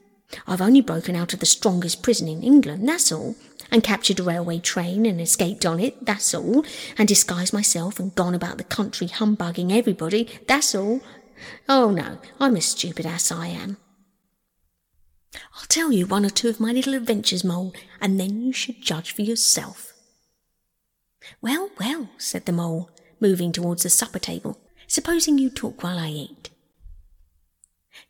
I've 0.47 0.61
only 0.61 0.81
broken 0.81 1.15
out 1.15 1.33
of 1.33 1.39
the 1.39 1.45
strongest 1.45 2.03
prison 2.03 2.27
in 2.27 2.43
England, 2.43 2.87
that's 2.87 3.11
all, 3.11 3.35
and 3.71 3.83
captured 3.83 4.19
a 4.19 4.23
railway 4.23 4.59
train 4.59 5.05
and 5.05 5.19
escaped 5.19 5.65
on 5.65 5.79
it, 5.79 6.05
that's 6.05 6.33
all, 6.35 6.63
and 6.97 7.07
disguised 7.07 7.53
myself 7.53 7.99
and 7.99 8.13
gone 8.13 8.35
about 8.35 8.57
the 8.57 8.63
country 8.63 9.07
humbugging 9.07 9.71
everybody, 9.71 10.27
that's 10.47 10.75
all. 10.75 11.01
Oh 11.67 11.89
no, 11.89 12.19
I'm 12.39 12.55
a 12.55 12.61
stupid 12.61 13.05
ass, 13.05 13.31
I 13.31 13.47
am. 13.47 13.77
I'll 15.55 15.67
tell 15.67 15.91
you 15.91 16.05
one 16.05 16.25
or 16.25 16.29
two 16.29 16.49
of 16.49 16.59
my 16.59 16.71
little 16.71 16.93
adventures, 16.93 17.43
Mole, 17.43 17.73
and 18.01 18.19
then 18.19 18.41
you 18.41 18.53
should 18.53 18.81
judge 18.81 19.13
for 19.13 19.21
yourself. 19.21 19.88
Well, 21.41 21.69
well, 21.79 22.09
said 22.17 22.45
the 22.45 22.51
Mole, 22.51 22.89
moving 23.19 23.51
towards 23.51 23.83
the 23.83 23.89
supper 23.89 24.19
table. 24.19 24.59
Supposing 24.87 25.37
you 25.37 25.51
talk 25.51 25.83
while 25.83 25.99
I 25.99 26.09
eat. 26.09 26.49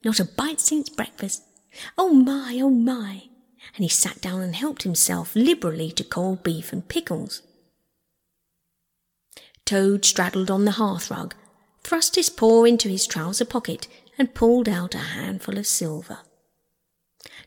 Not 0.04 0.22
a 0.22 0.26
bite 0.26 0.62
since 0.62 0.88
breakfast. 0.88 1.44
Oh 1.98 2.10
my, 2.14 2.58
oh 2.62 2.70
my. 2.70 3.24
And 3.76 3.84
he 3.84 3.90
sat 3.90 4.22
down 4.22 4.40
and 4.42 4.56
helped 4.56 4.84
himself 4.84 5.36
liberally 5.36 5.92
to 5.92 6.06
cold 6.06 6.42
beef 6.42 6.72
and 6.72 6.88
pickles. 6.88 7.42
Toad 9.66 10.06
straddled 10.06 10.50
on 10.50 10.64
the 10.64 10.72
hearth 10.72 11.12
rug, 11.12 11.36
thrust 11.84 12.16
his 12.16 12.30
paw 12.30 12.64
into 12.64 12.88
his 12.88 13.06
trouser 13.06 13.46
pocket, 13.46 13.88
and 14.18 14.34
pulled 14.34 14.70
out 14.70 14.96
a 14.96 15.00
handful 15.00 15.58
of 15.58 15.68
silver. 15.68 16.20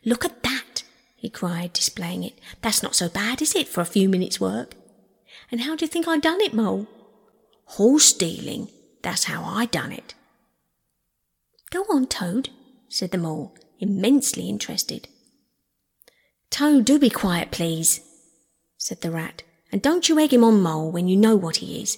Look 0.05 0.23
at 0.23 0.43
that, 0.43 0.83
he 1.15 1.29
cried, 1.29 1.73
displaying 1.73 2.23
it. 2.23 2.37
That's 2.61 2.83
not 2.83 2.95
so 2.95 3.09
bad, 3.09 3.41
is 3.41 3.55
it, 3.55 3.67
for 3.67 3.81
a 3.81 3.85
few 3.85 4.07
minutes' 4.07 4.39
work? 4.39 4.75
And 5.51 5.61
how 5.61 5.75
do 5.75 5.85
you 5.85 5.89
think 5.89 6.07
I 6.07 6.17
done 6.17 6.41
it, 6.41 6.53
Mole? 6.53 6.87
Horse 7.65 8.05
stealing, 8.05 8.69
that's 9.01 9.25
how 9.25 9.43
I 9.43 9.65
done 9.65 9.91
it. 9.91 10.13
Go 11.69 11.81
on, 11.89 12.07
Toad, 12.07 12.49
said 12.87 13.11
the 13.11 13.17
mole, 13.17 13.55
immensely 13.79 14.47
interested. 14.47 15.07
Toad, 16.49 16.85
do 16.85 16.99
be 16.99 17.09
quiet, 17.09 17.49
please, 17.49 18.01
said 18.77 19.01
the 19.01 19.09
rat, 19.09 19.41
and 19.71 19.81
don't 19.81 20.07
you 20.07 20.19
egg 20.19 20.33
him 20.33 20.43
on, 20.43 20.61
Mole, 20.61 20.91
when 20.91 21.07
you 21.07 21.17
know 21.17 21.35
what 21.35 21.57
he 21.57 21.81
is. 21.81 21.97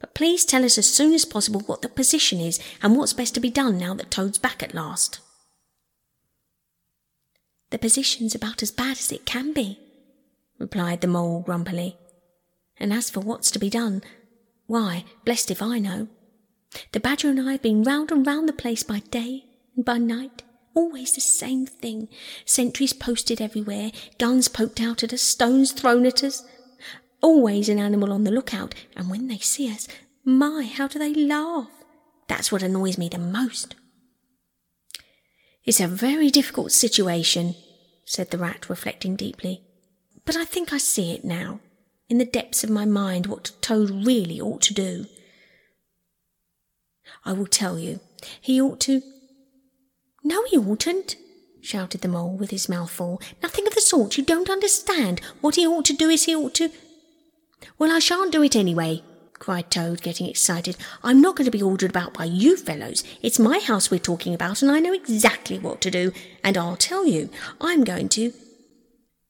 But 0.00 0.14
please 0.14 0.44
tell 0.44 0.64
us 0.64 0.78
as 0.78 0.92
soon 0.92 1.12
as 1.12 1.24
possible 1.24 1.60
what 1.66 1.82
the 1.82 1.88
position 1.88 2.38
is 2.38 2.60
and 2.82 2.96
what's 2.96 3.12
best 3.12 3.34
to 3.34 3.40
be 3.40 3.50
done 3.50 3.78
now 3.78 3.94
that 3.94 4.12
Toad's 4.12 4.38
back 4.38 4.62
at 4.62 4.74
last. 4.74 5.18
The 7.70 7.78
position's 7.78 8.34
about 8.34 8.62
as 8.62 8.70
bad 8.70 8.98
as 8.98 9.10
it 9.10 9.26
can 9.26 9.52
be, 9.52 9.80
replied 10.58 11.00
the 11.00 11.08
mole 11.08 11.40
grumpily. 11.40 11.96
And 12.78 12.92
as 12.92 13.10
for 13.10 13.20
what's 13.20 13.50
to 13.52 13.58
be 13.58 13.70
done, 13.70 14.02
why, 14.66 15.04
blessed 15.24 15.50
if 15.50 15.62
I 15.62 15.78
know. 15.78 16.08
The 16.92 17.00
badger 17.00 17.30
and 17.30 17.40
I 17.40 17.52
have 17.52 17.62
been 17.62 17.82
round 17.82 18.10
and 18.10 18.26
round 18.26 18.48
the 18.48 18.52
place 18.52 18.82
by 18.82 18.98
day 18.98 19.44
and 19.74 19.84
by 19.84 19.98
night. 19.98 20.42
Always 20.74 21.14
the 21.14 21.20
same 21.20 21.66
thing. 21.66 22.08
Sentries 22.44 22.92
posted 22.92 23.40
everywhere, 23.40 23.92
guns 24.18 24.48
poked 24.48 24.80
out 24.80 25.02
at 25.02 25.12
us, 25.12 25.22
stones 25.22 25.72
thrown 25.72 26.04
at 26.04 26.22
us. 26.22 26.44
Always 27.22 27.68
an 27.68 27.78
animal 27.78 28.12
on 28.12 28.24
the 28.24 28.30
lookout, 28.30 28.74
and 28.94 29.08
when 29.08 29.28
they 29.28 29.38
see 29.38 29.72
us, 29.72 29.88
my, 30.24 30.64
how 30.70 30.86
do 30.86 30.98
they 30.98 31.14
laugh! 31.14 31.70
That's 32.28 32.52
what 32.52 32.62
annoys 32.62 32.98
me 32.98 33.08
the 33.08 33.18
most. 33.18 33.74
It's 35.64 35.80
a 35.80 35.88
very 35.88 36.30
difficult 36.30 36.72
situation, 36.72 37.54
said 38.04 38.30
the 38.30 38.38
rat, 38.38 38.68
reflecting 38.68 39.16
deeply. 39.16 39.62
But 40.24 40.36
I 40.36 40.44
think 40.44 40.72
I 40.72 40.78
see 40.78 41.12
it 41.12 41.24
now, 41.24 41.60
in 42.08 42.18
the 42.18 42.24
depths 42.24 42.62
of 42.62 42.70
my 42.70 42.84
mind, 42.84 43.26
what 43.26 43.52
Toad 43.60 43.90
really 44.06 44.40
ought 44.40 44.62
to 44.62 44.74
do. 44.74 45.06
I 47.24 47.32
will 47.32 47.46
tell 47.46 47.78
you. 47.78 48.00
He 48.40 48.60
ought 48.60 48.80
to. 48.80 49.02
No, 50.22 50.44
he 50.44 50.56
oughtn't, 50.56 51.16
shouted 51.60 52.00
the 52.00 52.08
mole 52.08 52.36
with 52.36 52.50
his 52.50 52.68
mouth 52.68 52.90
full. 52.90 53.20
Nothing 53.42 53.66
of 53.66 53.74
the 53.74 53.80
sort. 53.80 54.16
You 54.16 54.24
don't 54.24 54.50
understand. 54.50 55.20
What 55.40 55.56
he 55.56 55.66
ought 55.66 55.84
to 55.86 55.92
do 55.92 56.08
is 56.08 56.24
he 56.24 56.34
ought 56.34 56.54
to. 56.54 56.70
Well, 57.78 57.92
I 57.92 57.98
shan't 57.98 58.32
do 58.32 58.42
it 58.42 58.56
anyway, 58.56 59.02
cried 59.34 59.70
Toad, 59.70 60.02
getting 60.02 60.28
excited. 60.28 60.76
I'm 61.02 61.20
not 61.20 61.36
going 61.36 61.46
to 61.46 61.50
be 61.50 61.62
ordered 61.62 61.90
about 61.90 62.14
by 62.14 62.24
you 62.24 62.56
fellows. 62.56 63.02
It's 63.22 63.38
my 63.38 63.58
house 63.58 63.90
we're 63.90 63.98
talking 63.98 64.34
about, 64.34 64.62
and 64.62 64.70
I 64.70 64.78
know 64.78 64.92
exactly 64.92 65.58
what 65.58 65.80
to 65.82 65.90
do. 65.90 66.12
And 66.44 66.56
I'll 66.56 66.76
tell 66.76 67.06
you, 67.06 67.30
I'm 67.60 67.84
going 67.84 68.08
to. 68.10 68.32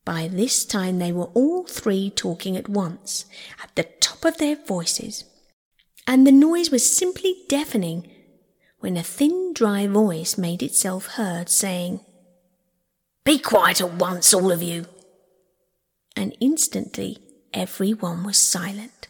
By 0.07 0.29
this 0.29 0.65
time 0.65 0.99
they 0.99 1.13
were 1.13 1.31
all 1.35 1.65
three 1.65 2.09
talking 2.09 2.57
at 2.57 2.71
once, 2.71 3.27
at 3.63 3.75
the 3.75 3.83
top 4.01 4.25
of 4.25 4.39
their 4.39 4.57
voices 4.57 5.25
and 6.07 6.27
the 6.27 6.33
noise 6.33 6.71
was 6.71 6.89
simply 6.89 7.35
deafening 7.49 8.09
when 8.79 8.97
a 8.97 9.03
thin, 9.03 9.53
dry 9.53 9.87
voice 9.87 10.39
made 10.39 10.63
itself 10.63 11.07
heard 11.07 11.49
saying, 11.49 12.01
Be 13.25 13.39
quiet 13.39 13.81
at 13.81 13.95
once, 13.95 14.33
all 14.33 14.53
of 14.53 14.63
you! 14.63 14.87
And 16.15 16.37
instantly 16.41 17.19
every 17.53 17.93
one 17.93 18.23
was 18.23 18.37
silent. 18.37 19.09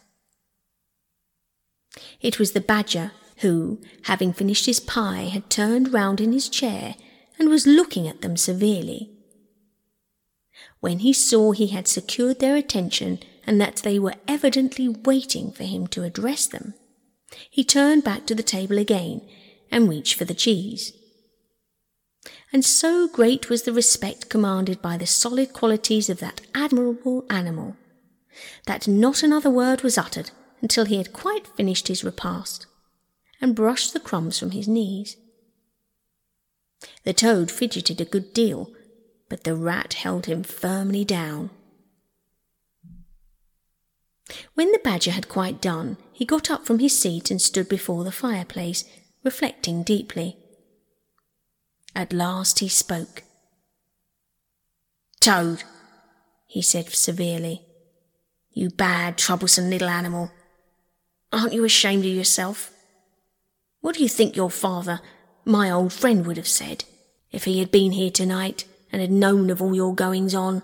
It 2.19 2.39
was 2.39 2.53
the 2.53 2.61
badger 2.61 3.11
who, 3.37 3.79
having 4.03 4.33
finished 4.33 4.65
his 4.65 4.79
pie, 4.79 5.29
had 5.31 5.49
turned 5.49 5.93
round 5.93 6.19
in 6.19 6.33
his 6.33 6.49
chair 6.49 6.95
and 7.37 7.49
was 7.49 7.67
looking 7.67 8.07
at 8.07 8.21
them 8.21 8.35
severely. 8.37 9.11
When 10.79 10.99
he 10.99 11.13
saw 11.13 11.51
he 11.51 11.67
had 11.67 11.87
secured 11.87 12.39
their 12.39 12.55
attention 12.55 13.19
and 13.45 13.59
that 13.59 13.77
they 13.77 13.97
were 13.97 14.15
evidently 14.27 14.87
waiting 14.87 15.51
for 15.51 15.63
him 15.63 15.87
to 15.87 16.03
address 16.03 16.47
them, 16.47 16.73
he 17.49 17.63
turned 17.63 18.03
back 18.03 18.25
to 18.27 18.35
the 18.35 18.43
table 18.43 18.77
again 18.77 19.21
and 19.71 19.89
reached 19.89 20.15
for 20.15 20.25
the 20.25 20.33
cheese. 20.33 20.93
And 22.53 22.63
so 22.63 23.07
great 23.07 23.49
was 23.49 23.63
the 23.63 23.73
respect 23.73 24.29
commanded 24.29 24.81
by 24.81 24.97
the 24.97 25.07
solid 25.07 25.53
qualities 25.53 26.09
of 26.09 26.19
that 26.19 26.41
admirable 26.53 27.25
animal, 27.29 27.75
that 28.65 28.87
not 28.87 29.23
another 29.23 29.49
word 29.49 29.81
was 29.81 29.97
uttered 29.97 30.31
until 30.61 30.85
he 30.85 30.97
had 30.97 31.13
quite 31.13 31.47
finished 31.47 31.87
his 31.87 32.03
repast, 32.03 32.65
and 33.41 33.55
brushed 33.55 33.93
the 33.93 33.99
crumbs 33.99 34.39
from 34.39 34.51
his 34.51 34.67
knees. 34.67 35.17
The 37.03 37.13
toad 37.13 37.51
fidgeted 37.51 37.99
a 37.99 38.05
good 38.05 38.33
deal, 38.33 38.71
but 39.29 39.43
the 39.43 39.55
rat 39.55 39.93
held 39.93 40.25
him 40.25 40.43
firmly 40.43 41.03
down. 41.03 41.49
When 44.55 44.71
the 44.71 44.79
badger 44.83 45.11
had 45.11 45.29
quite 45.29 45.61
done, 45.61 45.97
he 46.11 46.25
got 46.25 46.51
up 46.51 46.65
from 46.65 46.79
his 46.79 46.97
seat 46.97 47.31
and 47.31 47.41
stood 47.41 47.69
before 47.69 48.03
the 48.03 48.11
fireplace, 48.11 48.83
reflecting 49.23 49.83
deeply. 49.83 50.37
At 51.95 52.13
last 52.13 52.59
he 52.59 52.67
spoke. 52.67 53.23
Toad, 55.19 55.63
he 56.45 56.61
said 56.61 56.89
severely, 56.89 57.63
you 58.51 58.69
bad, 58.69 59.17
troublesome 59.17 59.69
little 59.69 59.89
animal. 59.89 60.31
Aren't 61.31 61.53
you 61.53 61.63
ashamed 61.63 62.05
of 62.05 62.11
yourself? 62.11 62.71
What 63.81 63.95
do 63.95 64.03
you 64.03 64.09
think 64.09 64.35
your 64.35 64.49
father, 64.49 64.99
my 65.45 65.69
old 65.69 65.93
friend, 65.93 66.25
would 66.25 66.37
have 66.37 66.47
said 66.47 66.85
if 67.31 67.43
he 67.43 67.59
had 67.59 67.71
been 67.71 67.91
here 67.91 68.11
tonight 68.11 68.65
and 68.91 69.01
had 69.01 69.11
known 69.11 69.49
of 69.49 69.61
all 69.61 69.75
your 69.75 69.93
goings 69.93 70.33
on? 70.33 70.63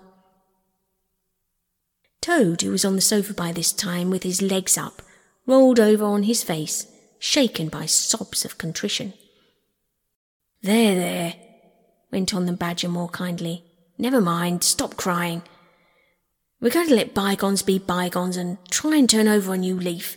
Toad, 2.21 2.61
who 2.61 2.71
was 2.71 2.85
on 2.85 2.95
the 2.95 3.01
sofa 3.01 3.33
by 3.33 3.51
this 3.51 3.73
time 3.73 4.09
with 4.09 4.23
his 4.23 4.41
legs 4.41 4.77
up, 4.77 5.01
rolled 5.45 5.79
over 5.79 6.05
on 6.05 6.23
his 6.23 6.41
face, 6.41 6.87
shaken 7.19 7.67
by 7.67 7.85
sobs 7.85 8.45
of 8.45 8.57
contrition. 8.57 9.13
There, 10.61 10.95
there, 10.95 11.35
went 12.11 12.33
on 12.33 12.45
the 12.45 12.53
badger 12.53 12.87
more 12.87 13.09
kindly. 13.09 13.65
Never 13.97 14.21
mind, 14.21 14.63
stop 14.63 14.95
crying. 14.95 15.41
We're 16.61 16.69
going 16.69 16.87
to 16.87 16.95
let 16.95 17.13
bygones 17.13 17.61
be 17.61 17.77
bygones 17.77 18.37
and 18.37 18.57
try 18.71 18.95
and 18.95 19.09
turn 19.09 19.27
over 19.27 19.53
a 19.53 19.57
new 19.57 19.77
leaf. 19.77 20.15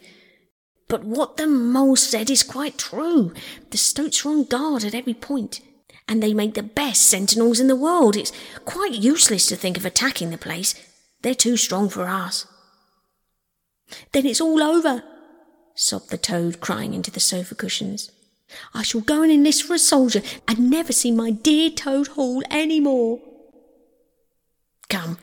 But 0.88 1.02
what 1.02 1.36
the 1.36 1.48
mole 1.48 1.96
said 1.96 2.30
is 2.30 2.44
quite 2.44 2.78
true. 2.78 3.32
The 3.70 3.78
stoats 3.78 4.24
are 4.24 4.28
on 4.28 4.44
guard 4.44 4.84
at 4.84 4.94
every 4.94 5.14
point, 5.14 5.60
and 6.08 6.22
they 6.22 6.34
make 6.34 6.54
the 6.54 6.62
best 6.62 7.02
sentinels 7.02 7.60
in 7.60 7.68
the 7.68 7.76
world. 7.76 8.16
It's 8.16 8.32
quite 8.64 8.92
useless 8.92 9.46
to 9.46 9.56
think 9.56 9.76
of 9.76 9.84
attacking 9.84 10.30
the 10.30 10.38
place. 10.38 10.74
They're 11.22 11.34
too 11.34 11.56
strong 11.56 11.88
for 11.88 12.06
us. 12.06 12.46
Then 14.12 14.26
it's 14.26 14.40
all 14.40 14.62
over, 14.62 15.02
sobbed 15.74 16.10
the 16.10 16.18
toad, 16.18 16.60
crying 16.60 16.94
into 16.94 17.10
the 17.10 17.20
sofa 17.20 17.54
cushions. 17.54 18.10
I 18.74 18.82
shall 18.82 19.00
go 19.00 19.22
and 19.22 19.32
enlist 19.32 19.64
for 19.64 19.74
a 19.74 19.78
soldier 19.78 20.22
and 20.46 20.70
never 20.70 20.92
see 20.92 21.10
my 21.10 21.30
dear 21.30 21.70
Toad 21.70 22.08
Hall 22.08 22.42
any 22.50 22.78
more. 22.80 23.20
Come, 24.88 25.18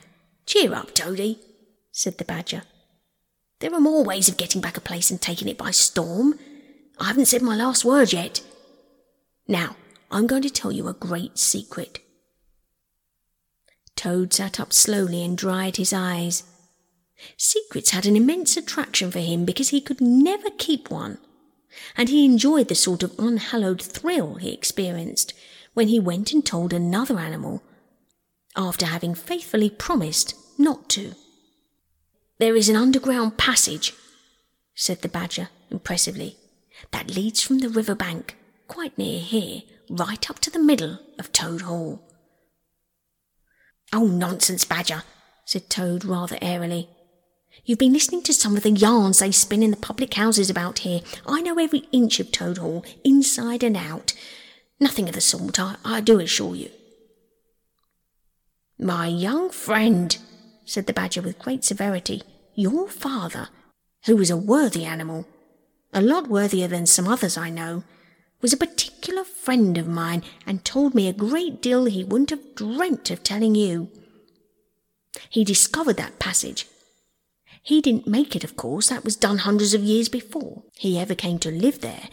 cheer 0.46 0.74
up, 0.74 0.94
Toady, 0.94 1.40
said 1.92 2.18
the 2.18 2.26
Badger. 2.26 2.64
There 3.60 3.74
are 3.74 3.80
more 3.80 4.04
ways 4.04 4.28
of 4.28 4.36
getting 4.36 4.60
back 4.60 4.76
a 4.76 4.82
place 4.82 5.08
than 5.08 5.20
taking 5.20 5.48
it 5.48 5.58
by 5.58 5.72
storm. 5.72 6.38
I 7.00 7.06
haven't 7.06 7.28
said 7.28 7.42
my 7.42 7.56
last 7.56 7.86
word 7.86 8.12
yet. 8.12 8.42
Now, 9.48 9.78
I'm 10.14 10.28
going 10.28 10.44
to 10.44 10.50
tell 10.52 10.72
you 10.72 10.88
a 10.88 10.94
great 10.94 11.40
secret. 11.40 12.00
Toad 13.96 14.32
sat 14.32 14.60
up 14.60 14.72
slowly 14.72 15.24
and 15.24 15.36
dried 15.36 15.78
his 15.78 15.92
eyes. 15.92 16.44
Secrets 17.36 17.90
had 17.90 18.06
an 18.06 18.16
immense 18.16 18.56
attraction 18.56 19.10
for 19.10 19.20
him 19.20 19.44
because 19.44 19.70
he 19.70 19.82
could 19.82 20.00
never 20.00 20.52
keep 20.52 20.92
one, 20.92 21.18
and 21.98 22.10
he 22.10 22.26
enjoyed 22.26 22.68
the 22.68 22.76
sort 22.76 23.02
of 23.02 23.18
unhallowed 23.18 23.82
thrill 23.82 24.36
he 24.36 24.54
experienced 24.54 25.34
when 25.74 25.88
he 25.88 26.00
went 26.00 26.32
and 26.32 26.46
told 26.46 26.74
another 26.74 27.18
animal, 27.18 27.64
after 28.56 28.86
having 28.86 29.16
faithfully 29.16 29.70
promised 29.70 30.36
not 30.60 30.90
to. 30.90 31.16
There 32.38 32.56
is 32.56 32.70
an 32.70 32.76
underground 32.76 33.40
passage, 33.40 33.94
said 34.76 35.02
the 35.02 35.10
Badger 35.10 35.50
impressively, 35.72 36.38
that 36.92 37.16
leads 37.16 37.42
from 37.42 37.60
the 37.60 37.70
river 37.70 37.96
bank, 37.96 38.38
quite 38.68 38.98
near 38.98 39.20
here, 39.20 39.62
right 39.90 40.30
up 40.30 40.40
to 40.40 40.50
the 40.50 40.60
middle 40.60 41.00
of 41.20 41.32
Toad 41.32 41.62
Hall. 41.62 42.02
Oh, 43.92 44.08
nonsense, 44.08 44.66
Badger, 44.66 45.04
said 45.46 45.70
Toad 45.70 46.04
rather 46.04 46.38
airily. 46.42 46.90
You've 47.66 47.80
been 47.80 47.94
listening 47.94 48.24
to 48.24 48.34
some 48.34 48.58
of 48.58 48.64
the 48.64 48.72
yarns 48.72 49.20
they 49.20 49.32
spin 49.32 49.62
in 49.62 49.72
the 49.72 49.78
public 49.78 50.16
houses 50.16 50.50
about 50.50 50.80
here. 50.80 51.02
I 51.28 51.42
know 51.42 51.60
every 51.60 51.88
inch 51.92 52.20
of 52.20 52.32
Toad 52.32 52.58
Hall, 52.58 52.84
inside 53.04 53.64
and 53.64 53.78
out. 53.78 54.14
Nothing 54.80 55.08
of 55.08 55.16
the 55.16 55.22
sort, 55.22 55.60
I, 55.60 55.76
I 55.86 56.02
do 56.02 56.20
assure 56.20 56.56
you. 56.56 56.72
My 58.80 59.08
young 59.08 59.50
friend, 59.52 60.18
said 60.66 60.88
the 60.88 60.94
Badger 60.94 61.22
with 61.22 61.40
great 61.40 61.64
severity, 61.64 62.24
your 62.56 62.90
father, 62.90 63.50
who 64.06 64.18
was 64.18 64.30
a 64.30 64.38
worthy 64.38 64.84
animal, 64.84 65.26
a 65.94 66.02
lot 66.02 66.28
worthier 66.28 66.68
than 66.68 66.86
some 66.86 67.08
others 67.08 67.38
I 67.38 67.50
know, 67.50 67.84
was 68.44 68.54
a 68.54 68.58
particular 68.58 69.24
friend 69.24 69.78
of 69.78 69.88
mine 69.88 70.22
and 70.46 70.64
told 70.64 70.94
me 70.94 71.08
a 71.08 71.14
great 71.14 71.62
deal 71.62 71.86
he 71.86 72.04
wouldn't 72.04 72.30
have 72.30 72.56
dreamt 72.56 73.10
of 73.10 73.24
telling 73.24 73.56
you. 73.56 73.90
He 75.30 75.46
discovered 75.46 75.98
that 75.98 76.20
passage. 76.20 76.68
He 77.64 77.82
didn't 77.82 78.06
make 78.06 78.36
it, 78.36 78.44
of 78.44 78.58
course, 78.58 78.90
that 78.90 79.06
was 79.06 79.16
done 79.16 79.40
hundreds 79.40 79.74
of 79.74 79.82
years 79.82 80.10
before 80.10 80.64
he 80.76 81.00
ever 81.00 81.16
came 81.16 81.40
to 81.40 81.50
live 81.50 81.80
there. 81.80 82.10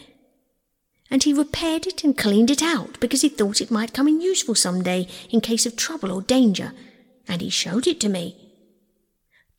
And 1.10 1.24
he 1.24 1.32
repaired 1.32 1.88
it 1.88 2.04
and 2.04 2.16
cleaned 2.16 2.50
it 2.50 2.62
out 2.62 3.00
because 3.00 3.22
he 3.22 3.28
thought 3.28 3.60
it 3.60 3.72
might 3.72 3.92
come 3.92 4.06
in 4.06 4.20
useful 4.20 4.54
some 4.54 4.84
day 4.84 5.08
in 5.30 5.40
case 5.40 5.66
of 5.66 5.74
trouble 5.74 6.12
or 6.12 6.22
danger, 6.22 6.72
and 7.26 7.40
he 7.40 7.50
showed 7.50 7.88
it 7.88 7.98
to 8.00 8.08
me. 8.08 8.36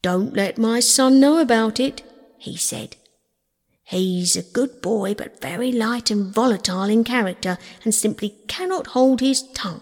Don't 0.02 0.34
let 0.34 0.58
my 0.58 0.80
son 0.80 1.20
know 1.20 1.40
about 1.40 1.82
it, 1.82 2.02
he 2.38 2.56
said. 2.56 2.96
He's 3.92 4.38
a 4.38 4.42
good 4.42 4.82
boy, 4.82 5.16
but 5.16 5.42
very 5.42 5.70
light 5.70 6.10
and 6.10 6.34
volatile 6.34 6.84
in 6.84 7.04
character, 7.04 7.58
and 7.84 7.94
simply 7.94 8.38
cannot 8.48 8.88
hold 8.88 9.20
his 9.20 9.44
tongue. 9.52 9.82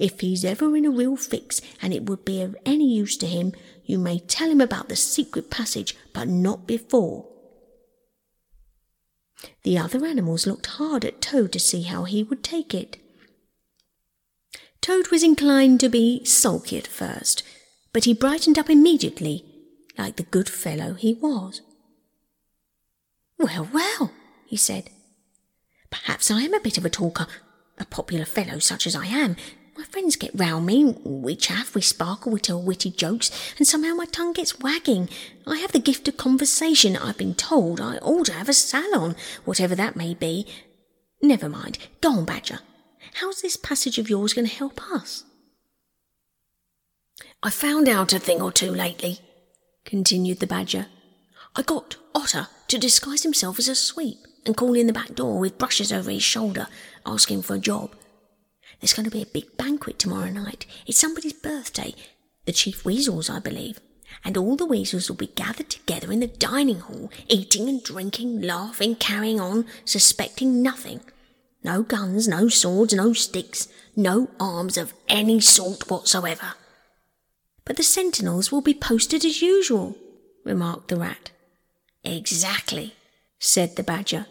If 0.00 0.18
he's 0.18 0.44
ever 0.44 0.76
in 0.76 0.84
a 0.84 0.90
real 0.90 1.14
fix, 1.14 1.60
and 1.80 1.94
it 1.94 2.06
would 2.06 2.24
be 2.24 2.42
of 2.42 2.56
any 2.66 2.92
use 2.92 3.16
to 3.18 3.28
him, 3.28 3.52
you 3.84 4.00
may 4.00 4.18
tell 4.18 4.50
him 4.50 4.60
about 4.60 4.88
the 4.88 4.96
secret 4.96 5.48
passage, 5.48 5.96
but 6.12 6.26
not 6.26 6.66
before. 6.66 7.28
The 9.62 9.78
other 9.78 10.04
animals 10.04 10.44
looked 10.44 10.66
hard 10.66 11.04
at 11.04 11.20
Toad 11.20 11.52
to 11.52 11.60
see 11.60 11.82
how 11.82 12.02
he 12.02 12.24
would 12.24 12.42
take 12.42 12.74
it. 12.74 12.96
Toad 14.80 15.12
was 15.12 15.22
inclined 15.22 15.78
to 15.78 15.88
be 15.88 16.24
sulky 16.24 16.78
at 16.78 16.88
first, 16.88 17.44
but 17.92 18.06
he 18.06 18.12
brightened 18.12 18.58
up 18.58 18.68
immediately, 18.68 19.44
like 19.96 20.16
the 20.16 20.24
good 20.24 20.48
fellow 20.48 20.94
he 20.94 21.14
was. 21.14 21.60
Well, 23.38 23.68
well, 23.72 24.12
he 24.46 24.56
said. 24.56 24.90
Perhaps 25.90 26.30
I 26.30 26.42
am 26.42 26.54
a 26.54 26.60
bit 26.60 26.78
of 26.78 26.84
a 26.84 26.90
talker, 26.90 27.26
a 27.78 27.84
popular 27.84 28.24
fellow 28.24 28.58
such 28.58 28.86
as 28.86 28.96
I 28.96 29.06
am. 29.06 29.36
My 29.76 29.84
friends 29.84 30.14
get 30.14 30.38
round 30.38 30.66
me, 30.66 30.96
we 31.04 31.34
chaff, 31.34 31.74
we 31.74 31.80
sparkle, 31.80 32.30
we 32.30 32.38
tell 32.38 32.62
witty 32.62 32.90
jokes, 32.90 33.30
and 33.58 33.66
somehow 33.66 33.94
my 33.94 34.04
tongue 34.04 34.32
gets 34.32 34.60
wagging. 34.60 35.08
I 35.46 35.58
have 35.58 35.72
the 35.72 35.80
gift 35.80 36.06
of 36.06 36.16
conversation. 36.16 36.96
I've 36.96 37.18
been 37.18 37.34
told 37.34 37.80
I 37.80 37.96
ought 37.98 38.26
to 38.26 38.32
have 38.32 38.48
a 38.48 38.52
salon, 38.52 39.16
whatever 39.44 39.74
that 39.74 39.96
may 39.96 40.14
be. 40.14 40.46
Never 41.20 41.48
mind. 41.48 41.78
Go 42.00 42.10
on, 42.10 42.24
Badger. 42.24 42.60
How's 43.14 43.42
this 43.42 43.56
passage 43.56 43.98
of 43.98 44.08
yours 44.08 44.32
going 44.32 44.46
to 44.46 44.54
help 44.54 44.80
us? 44.92 45.24
I 47.42 47.50
found 47.50 47.88
out 47.88 48.12
a 48.12 48.18
thing 48.18 48.40
or 48.40 48.52
two 48.52 48.70
lately, 48.70 49.18
continued 49.84 50.38
the 50.38 50.46
Badger. 50.46 50.86
I 51.56 51.62
got 51.62 51.96
Otter 52.14 52.48
to 52.74 52.80
disguise 52.80 53.22
himself 53.22 53.60
as 53.60 53.68
a 53.68 53.74
sweep 53.74 54.18
and 54.44 54.56
call 54.56 54.74
in 54.74 54.88
the 54.88 54.92
back 54.92 55.14
door 55.14 55.38
with 55.38 55.58
brushes 55.58 55.92
over 55.92 56.10
his 56.10 56.24
shoulder, 56.24 56.66
asking 57.06 57.42
for 57.42 57.54
a 57.54 57.58
job. 57.60 57.94
There's 58.80 58.92
going 58.92 59.04
to 59.04 59.10
be 59.12 59.22
a 59.22 59.26
big 59.26 59.56
banquet 59.56 59.98
tomorrow 59.98 60.28
night. 60.28 60.66
It's 60.84 60.98
somebody's 60.98 61.34
birthday, 61.34 61.94
the 62.46 62.52
Chief 62.52 62.84
Weasel's, 62.84 63.30
I 63.30 63.38
believe, 63.38 63.78
and 64.24 64.36
all 64.36 64.56
the 64.56 64.66
weasels 64.66 65.08
will 65.08 65.16
be 65.16 65.28
gathered 65.28 65.70
together 65.70 66.10
in 66.10 66.18
the 66.18 66.26
dining 66.26 66.80
hall, 66.80 67.12
eating 67.28 67.68
and 67.68 67.80
drinking, 67.82 68.42
laughing, 68.42 68.96
carrying 68.96 69.40
on, 69.40 69.66
suspecting 69.84 70.60
nothing. 70.60 71.00
No 71.62 71.82
guns, 71.82 72.26
no 72.26 72.48
swords, 72.48 72.92
no 72.92 73.12
sticks, 73.12 73.68
no 73.94 74.30
arms 74.40 74.76
of 74.76 74.94
any 75.08 75.38
sort 75.38 75.88
whatsoever. 75.88 76.54
But 77.64 77.76
the 77.76 77.84
sentinels 77.84 78.50
will 78.50 78.62
be 78.62 78.74
posted 78.74 79.24
as 79.24 79.40
usual, 79.40 79.96
remarked 80.44 80.88
the 80.88 80.96
rat. 80.96 81.30
Exactly, 82.04 82.94
said 83.38 83.76
the 83.76 83.82
badger. 83.82 84.26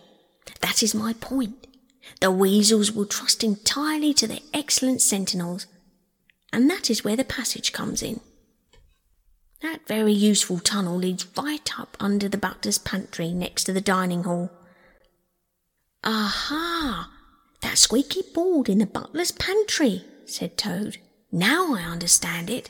That 0.62 0.84
is 0.84 0.94
my 0.94 1.14
point. 1.14 1.68
The 2.20 2.32
weasels 2.32 2.92
will 2.92 3.06
trust 3.06 3.44
entirely 3.44 4.14
to 4.16 4.28
their 4.28 4.40
excellent 4.54 5.02
sentinels, 5.02 5.68
and 6.52 6.70
that 6.70 6.90
is 6.90 7.04
where 7.04 7.16
the 7.16 7.24
passage 7.24 7.74
comes 7.74 8.04
in. 8.04 8.20
That 9.62 9.88
very 9.88 10.12
useful 10.12 10.60
tunnel 10.60 10.98
leads 10.98 11.26
right 11.38 11.80
up 11.80 11.96
under 12.00 12.28
the 12.28 12.38
butler's 12.38 12.78
pantry 12.78 13.32
next 13.32 13.64
to 13.64 13.74
the 13.74 13.82
dining 13.82 14.24
hall. 14.24 14.52
Aha! 16.04 17.10
That 17.62 17.78
squeaky 17.78 18.24
board 18.34 18.68
in 18.68 18.80
the 18.80 18.86
butler's 18.86 19.32
pantry, 19.32 20.04
said 20.26 20.58
Toad. 20.58 20.98
Now 21.32 21.74
I 21.74 21.84
understand 21.84 22.50
it. 22.50 22.70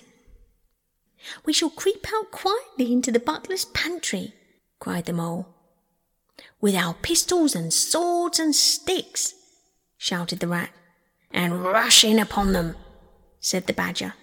We 1.45 1.51
shall 1.51 1.71
creep 1.71 2.05
out 2.13 2.29
quietly 2.29 2.93
into 2.93 3.11
the 3.11 3.19
butler's 3.19 3.65
pantry, 3.65 4.33
cried 4.83 5.05
the 5.05 5.13
mole. 5.13 5.47
With 6.59 6.75
our 6.75 6.93
pistols 6.93 7.55
and 7.55 7.71
swords 7.71 8.37
and 8.37 8.53
sticks, 8.53 9.33
shouted 9.97 10.41
the 10.41 10.47
rat. 10.49 10.71
And 11.31 11.63
rush 11.63 12.03
in 12.03 12.19
upon 12.19 12.51
them, 12.51 12.75
said 13.39 13.65
the 13.65 13.71
badger. 13.71 14.13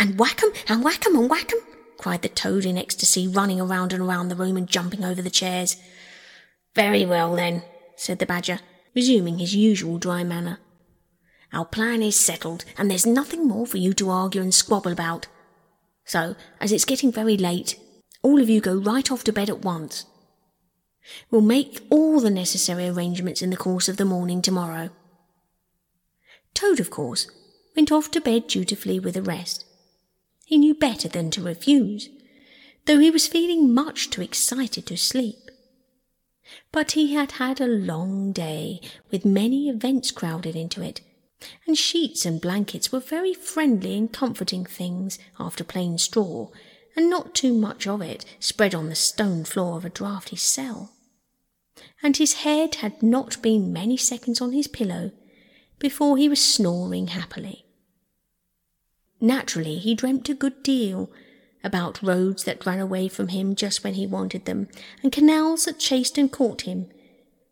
And 0.00 0.18
whack 0.18 0.42
'em, 0.42 0.50
and 0.66 0.82
whack 0.82 1.06
'em, 1.06 1.16
and 1.16 1.30
whack 1.30 1.52
'em, 1.52 1.60
cried 1.96 2.22
the 2.22 2.28
toad 2.28 2.64
in 2.64 2.76
ecstasy, 2.76 3.28
running 3.28 3.60
around 3.60 3.92
and 3.92 4.02
around 4.02 4.30
the 4.30 4.34
room 4.34 4.56
and 4.56 4.66
jumping 4.66 5.04
over 5.04 5.22
the 5.22 5.30
chairs. 5.30 5.76
Very 6.74 7.06
well, 7.06 7.36
then, 7.36 7.62
said 7.94 8.18
the 8.18 8.26
badger, 8.26 8.58
resuming 8.96 9.38
his 9.38 9.54
usual 9.54 9.96
dry 9.96 10.24
manner. 10.24 10.58
Our 11.52 11.66
plan 11.66 12.02
is 12.02 12.18
settled, 12.18 12.64
and 12.76 12.90
there's 12.90 13.06
nothing 13.06 13.46
more 13.46 13.68
for 13.68 13.76
you 13.76 13.92
to 13.94 14.10
argue 14.10 14.42
and 14.42 14.52
squabble 14.52 14.90
about. 14.90 15.28
So, 16.04 16.34
as 16.60 16.72
it's 16.72 16.84
getting 16.84 17.12
very 17.12 17.36
late, 17.36 17.76
all 18.22 18.40
of 18.40 18.48
you 18.48 18.60
go 18.60 18.74
right 18.74 19.10
off 19.10 19.24
to 19.24 19.32
bed 19.32 19.50
at 19.50 19.64
once. 19.64 20.06
We'll 21.30 21.40
make 21.40 21.84
all 21.90 22.20
the 22.20 22.30
necessary 22.30 22.88
arrangements 22.88 23.42
in 23.42 23.50
the 23.50 23.56
course 23.56 23.88
of 23.88 23.96
the 23.96 24.04
morning 24.04 24.40
tomorrow. 24.40 24.90
Toad, 26.54 26.80
of 26.80 26.90
course, 26.90 27.26
went 27.76 27.90
off 27.90 28.10
to 28.12 28.20
bed 28.20 28.46
dutifully 28.46 29.00
with 29.00 29.14
the 29.14 29.22
rest. 29.22 29.64
He 30.44 30.58
knew 30.58 30.74
better 30.74 31.08
than 31.08 31.30
to 31.32 31.42
refuse, 31.42 32.08
though 32.86 32.98
he 32.98 33.10
was 33.10 33.26
feeling 33.26 33.72
much 33.72 34.10
too 34.10 34.22
excited 34.22 34.86
to 34.86 34.96
sleep. 34.96 35.50
But 36.70 36.92
he 36.92 37.14
had 37.14 37.32
had 37.32 37.60
a 37.60 37.66
long 37.66 38.32
day, 38.32 38.80
with 39.10 39.24
many 39.24 39.68
events 39.68 40.10
crowded 40.10 40.54
into 40.54 40.82
it, 40.82 41.00
and 41.66 41.76
sheets 41.76 42.26
and 42.26 42.40
blankets 42.40 42.92
were 42.92 43.00
very 43.00 43.32
friendly 43.32 43.96
and 43.96 44.12
comforting 44.12 44.64
things 44.64 45.18
after 45.40 45.64
plain 45.64 45.98
straw, 45.98 46.48
and 46.96 47.08
not 47.08 47.34
too 47.34 47.52
much 47.52 47.86
of 47.86 48.02
it 48.02 48.24
spread 48.38 48.74
on 48.74 48.88
the 48.88 48.94
stone 48.94 49.44
floor 49.44 49.76
of 49.76 49.84
a 49.84 49.90
draughty 49.90 50.36
cell. 50.36 50.92
And 52.02 52.16
his 52.16 52.34
head 52.34 52.76
had 52.76 53.02
not 53.02 53.40
been 53.42 53.72
many 53.72 53.96
seconds 53.96 54.40
on 54.40 54.52
his 54.52 54.66
pillow 54.66 55.12
before 55.78 56.16
he 56.16 56.28
was 56.28 56.44
snoring 56.44 57.08
happily. 57.08 57.64
Naturally, 59.20 59.78
he 59.78 59.94
dreamt 59.94 60.28
a 60.28 60.34
good 60.34 60.62
deal 60.62 61.10
about 61.64 62.02
roads 62.02 62.44
that 62.44 62.66
ran 62.66 62.80
away 62.80 63.08
from 63.08 63.28
him 63.28 63.54
just 63.54 63.84
when 63.84 63.94
he 63.94 64.06
wanted 64.06 64.44
them, 64.44 64.68
and 65.02 65.12
canals 65.12 65.64
that 65.64 65.78
chased 65.78 66.18
and 66.18 66.32
caught 66.32 66.62
him, 66.62 66.88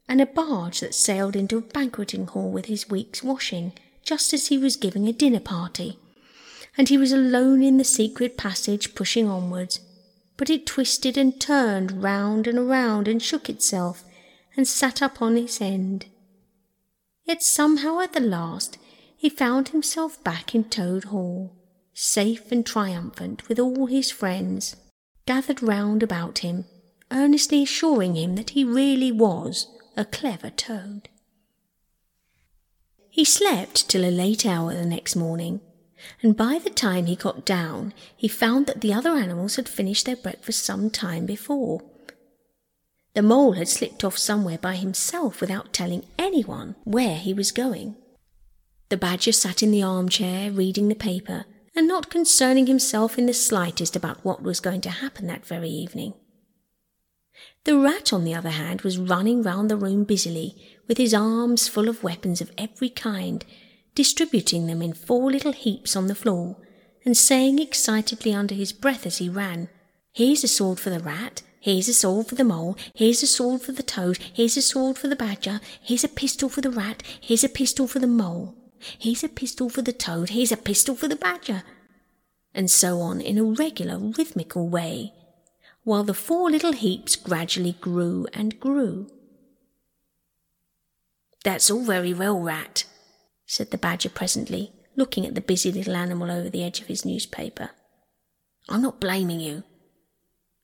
and 0.08 0.20
a 0.20 0.26
barge 0.26 0.80
that 0.80 0.94
sailed 0.94 1.36
into 1.36 1.56
a 1.56 1.60
banqueting 1.62 2.26
hall 2.26 2.50
with 2.50 2.66
his 2.66 2.88
week's 2.90 3.22
washing, 3.22 3.72
just 4.02 4.32
as 4.32 4.48
he 4.48 4.58
was 4.58 4.76
giving 4.76 5.06
a 5.06 5.12
dinner 5.12 5.40
party 5.40 5.96
and 6.76 6.88
he 6.88 6.98
was 6.98 7.12
alone 7.12 7.62
in 7.62 7.76
the 7.76 7.84
secret 7.84 8.36
passage 8.36 8.94
pushing 8.94 9.28
onwards. 9.28 9.80
But 10.36 10.50
it 10.50 10.66
twisted 10.66 11.16
and 11.16 11.40
turned 11.40 12.02
round 12.02 12.46
and 12.46 12.58
around 12.58 13.08
and 13.08 13.22
shook 13.22 13.48
itself 13.48 14.04
and 14.56 14.66
sat 14.66 15.02
up 15.02 15.20
on 15.20 15.36
its 15.36 15.60
end. 15.60 16.06
Yet 17.24 17.42
somehow 17.42 18.00
at 18.00 18.12
the 18.12 18.20
last 18.20 18.78
he 19.16 19.28
found 19.28 19.68
himself 19.68 20.22
back 20.24 20.54
in 20.54 20.64
Toad 20.64 21.04
Hall, 21.04 21.54
safe 21.92 22.50
and 22.50 22.64
triumphant 22.64 23.48
with 23.48 23.58
all 23.58 23.86
his 23.86 24.10
friends 24.10 24.76
gathered 25.26 25.62
round 25.62 26.02
about 26.02 26.38
him, 26.38 26.64
earnestly 27.10 27.62
assuring 27.62 28.16
him 28.16 28.34
that 28.36 28.50
he 28.50 28.64
really 28.64 29.12
was 29.12 29.68
a 29.96 30.04
clever 30.04 30.50
toad. 30.50 31.08
He 33.10 33.24
slept 33.24 33.88
till 33.88 34.04
a 34.04 34.10
late 34.10 34.46
hour 34.46 34.72
the 34.72 34.86
next 34.86 35.14
morning, 35.16 35.60
and 36.22 36.36
by 36.36 36.58
the 36.58 36.70
time 36.70 37.06
he 37.06 37.16
got 37.16 37.44
down 37.44 37.92
he 38.16 38.28
found 38.28 38.66
that 38.66 38.80
the 38.80 38.92
other 38.92 39.10
animals 39.10 39.56
had 39.56 39.68
finished 39.68 40.06
their 40.06 40.16
breakfast 40.16 40.64
some 40.64 40.90
time 40.90 41.26
before. 41.26 41.82
The 43.14 43.22
mole 43.22 43.52
had 43.52 43.68
slipped 43.68 44.04
off 44.04 44.16
somewhere 44.16 44.58
by 44.58 44.76
himself 44.76 45.40
without 45.40 45.72
telling 45.72 46.06
anyone 46.18 46.76
where 46.84 47.16
he 47.16 47.34
was 47.34 47.52
going. 47.52 47.96
The 48.88 48.96
badger 48.96 49.32
sat 49.32 49.62
in 49.62 49.70
the 49.70 49.82
armchair 49.82 50.50
reading 50.50 50.88
the 50.88 50.94
paper 50.94 51.44
and 51.74 51.86
not 51.86 52.10
concerning 52.10 52.66
himself 52.66 53.18
in 53.18 53.26
the 53.26 53.34
slightest 53.34 53.96
about 53.96 54.24
what 54.24 54.42
was 54.42 54.60
going 54.60 54.80
to 54.82 54.90
happen 54.90 55.26
that 55.26 55.46
very 55.46 55.68
evening. 55.68 56.14
The 57.64 57.78
rat, 57.78 58.12
on 58.12 58.24
the 58.24 58.34
other 58.34 58.50
hand, 58.50 58.82
was 58.82 58.98
running 58.98 59.42
round 59.42 59.70
the 59.70 59.76
room 59.76 60.04
busily, 60.04 60.56
with 60.88 60.98
his 60.98 61.14
arms 61.14 61.68
full 61.68 61.88
of 61.88 62.02
weapons 62.02 62.40
of 62.40 62.50
every 62.58 62.88
kind, 62.88 63.44
distributing 64.00 64.66
them 64.66 64.80
in 64.80 64.94
four 64.94 65.30
little 65.30 65.52
heaps 65.52 65.94
on 65.94 66.06
the 66.06 66.14
floor, 66.14 66.56
and 67.04 67.14
saying 67.14 67.58
excitedly 67.58 68.32
under 68.32 68.54
his 68.54 68.72
breath 68.72 69.04
as 69.04 69.18
he 69.18 69.28
ran, 69.28 69.68
Here's 70.10 70.42
a 70.42 70.48
sword 70.48 70.80
for 70.80 70.88
the 70.88 71.00
rat, 71.00 71.42
here's 71.60 71.86
a 71.86 71.92
sword 71.92 72.26
for 72.26 72.34
the 72.34 72.42
mole, 72.42 72.78
here's 72.94 73.22
a 73.22 73.26
sword 73.26 73.60
for 73.60 73.72
the 73.72 73.82
toad, 73.82 74.16
here's 74.32 74.56
a 74.56 74.62
sword 74.62 74.96
for 74.96 75.08
the 75.08 75.16
badger, 75.16 75.60
here's 75.82 76.02
a 76.02 76.08
pistol 76.08 76.48
for 76.48 76.62
the 76.62 76.70
rat, 76.70 77.02
here's 77.20 77.44
a 77.44 77.48
pistol 77.50 77.86
for 77.86 77.98
the 77.98 78.06
mole, 78.06 78.54
here's 78.98 79.22
a 79.22 79.28
pistol 79.28 79.68
for 79.68 79.82
the 79.82 79.92
toad, 79.92 80.30
here's 80.30 80.50
a 80.50 80.56
pistol 80.56 80.94
for 80.94 81.06
the 81.06 81.14
badger, 81.14 81.62
and 82.54 82.70
so 82.70 83.00
on 83.00 83.20
in 83.20 83.36
a 83.36 83.44
regular 83.44 83.98
rhythmical 83.98 84.66
way, 84.66 85.12
while 85.84 86.04
the 86.04 86.14
four 86.14 86.50
little 86.50 86.72
heaps 86.72 87.16
gradually 87.16 87.76
grew 87.82 88.26
and 88.32 88.58
grew. 88.60 89.10
That's 91.44 91.70
all 91.70 91.84
very 91.84 92.14
well, 92.14 92.40
Rat, 92.40 92.84
said 93.50 93.72
the 93.72 93.78
Badger 93.78 94.08
presently, 94.08 94.70
looking 94.94 95.26
at 95.26 95.34
the 95.34 95.40
busy 95.40 95.72
little 95.72 95.96
animal 95.96 96.30
over 96.30 96.48
the 96.48 96.62
edge 96.62 96.80
of 96.80 96.86
his 96.86 97.04
newspaper. 97.04 97.70
I'm 98.68 98.80
not 98.80 99.00
blaming 99.00 99.40
you. 99.40 99.64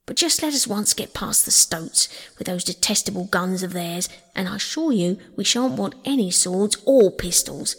But 0.06 0.14
just 0.14 0.40
let 0.40 0.54
us 0.54 0.68
once 0.68 0.94
get 0.94 1.12
past 1.12 1.44
the 1.44 1.50
stoats 1.50 2.08
with 2.38 2.46
those 2.46 2.62
detestable 2.62 3.24
guns 3.24 3.64
of 3.64 3.72
theirs, 3.72 4.08
and 4.36 4.48
I 4.48 4.54
assure 4.54 4.92
you 4.92 5.18
we 5.34 5.42
shan't 5.42 5.72
want 5.72 5.96
any 6.04 6.30
swords 6.30 6.80
or 6.86 7.10
pistols. 7.10 7.74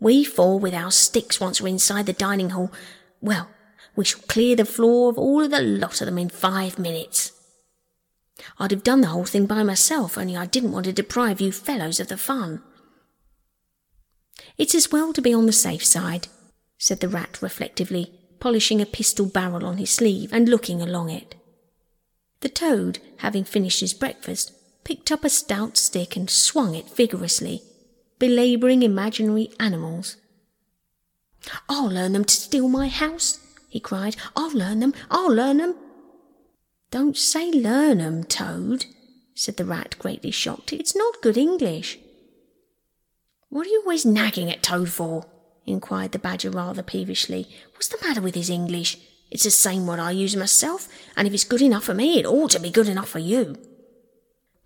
We 0.00 0.24
four 0.24 0.58
with 0.58 0.74
our 0.74 0.90
sticks 0.90 1.38
once 1.38 1.60
we're 1.60 1.68
inside 1.68 2.06
the 2.06 2.12
dining 2.12 2.50
hall, 2.50 2.72
well, 3.20 3.48
we 3.94 4.04
shall 4.04 4.22
clear 4.22 4.56
the 4.56 4.64
floor 4.64 5.08
of 5.08 5.18
all 5.18 5.44
of 5.44 5.52
the 5.52 5.62
lot 5.62 6.00
of 6.00 6.06
them 6.06 6.18
in 6.18 6.30
five 6.30 6.80
minutes. 6.80 7.30
I'd 8.58 8.72
have 8.72 8.82
done 8.82 9.02
the 9.02 9.06
whole 9.14 9.24
thing 9.24 9.46
by 9.46 9.62
myself, 9.62 10.18
only 10.18 10.36
I 10.36 10.46
didn't 10.46 10.72
want 10.72 10.86
to 10.86 10.92
deprive 10.92 11.40
you 11.40 11.52
fellows 11.52 12.00
of 12.00 12.08
the 12.08 12.16
fun. 12.16 12.60
It's 14.58 14.74
as 14.74 14.92
well 14.92 15.12
to 15.12 15.22
be 15.22 15.32
on 15.32 15.46
the 15.46 15.52
safe 15.52 15.84
side, 15.84 16.28
said 16.78 17.00
the 17.00 17.08
rat 17.08 17.40
reflectively, 17.40 18.12
polishing 18.40 18.80
a 18.80 18.86
pistol 18.86 19.26
barrel 19.26 19.64
on 19.64 19.78
his 19.78 19.90
sleeve 19.90 20.32
and 20.32 20.48
looking 20.48 20.82
along 20.82 21.10
it. 21.10 21.34
The 22.40 22.48
toad, 22.48 22.98
having 23.18 23.44
finished 23.44 23.80
his 23.80 23.94
breakfast, 23.94 24.52
picked 24.84 25.12
up 25.12 25.24
a 25.24 25.30
stout 25.30 25.76
stick 25.76 26.16
and 26.16 26.28
swung 26.28 26.74
it 26.74 26.90
vigorously, 26.90 27.62
belabouring 28.18 28.82
imaginary 28.82 29.50
animals. 29.60 30.16
I'll 31.68 31.88
learn 31.88 32.12
them 32.12 32.24
to 32.24 32.34
steal 32.34 32.68
my 32.68 32.88
house, 32.88 33.38
he 33.68 33.80
cried. 33.80 34.16
I'll 34.36 34.52
learn 34.52 34.80
them, 34.80 34.92
I'll 35.10 35.32
learn 35.32 35.58
them. 35.58 35.76
Don't 36.90 37.16
say 37.16 37.50
learn 37.50 38.00
'em, 38.00 38.24
Toad, 38.24 38.86
said 39.34 39.56
the 39.56 39.64
rat, 39.64 39.96
greatly 39.98 40.30
shocked. 40.30 40.72
It's 40.72 40.94
not 40.94 41.22
good 41.22 41.38
English. 41.38 41.98
What 43.52 43.66
are 43.66 43.70
you 43.70 43.82
always 43.84 44.06
nagging 44.06 44.50
at 44.50 44.62
Toad 44.62 44.88
for? 44.88 45.26
inquired 45.66 46.12
the 46.12 46.18
badger 46.18 46.48
rather 46.48 46.82
peevishly. 46.82 47.46
What's 47.74 47.88
the 47.88 47.98
matter 48.00 48.22
with 48.22 48.34
his 48.34 48.48
English? 48.48 48.96
It's 49.30 49.44
the 49.44 49.50
same 49.50 49.86
one 49.86 50.00
I 50.00 50.12
use 50.12 50.34
myself, 50.34 50.88
and 51.18 51.28
if 51.28 51.34
it's 51.34 51.44
good 51.44 51.60
enough 51.60 51.84
for 51.84 51.92
me, 51.92 52.18
it 52.18 52.24
ought 52.24 52.52
to 52.52 52.58
be 52.58 52.70
good 52.70 52.88
enough 52.88 53.10
for 53.10 53.18
you. 53.18 53.56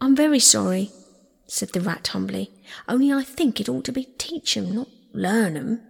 I'm 0.01 0.15
very 0.15 0.39
sorry, 0.39 0.93
said 1.49 1.71
the 1.71 1.81
rat 1.81 2.07
humbly. 2.07 2.53
Only 2.89 3.13
I 3.13 3.25
think 3.25 3.61
it 3.61 3.69
ought 3.69 3.83
to 3.87 3.93
be 3.93 4.05
teach 4.19 4.57
'em, 4.57 4.73
not 4.73 4.89
learn 5.13 5.57
'em. 5.57 5.81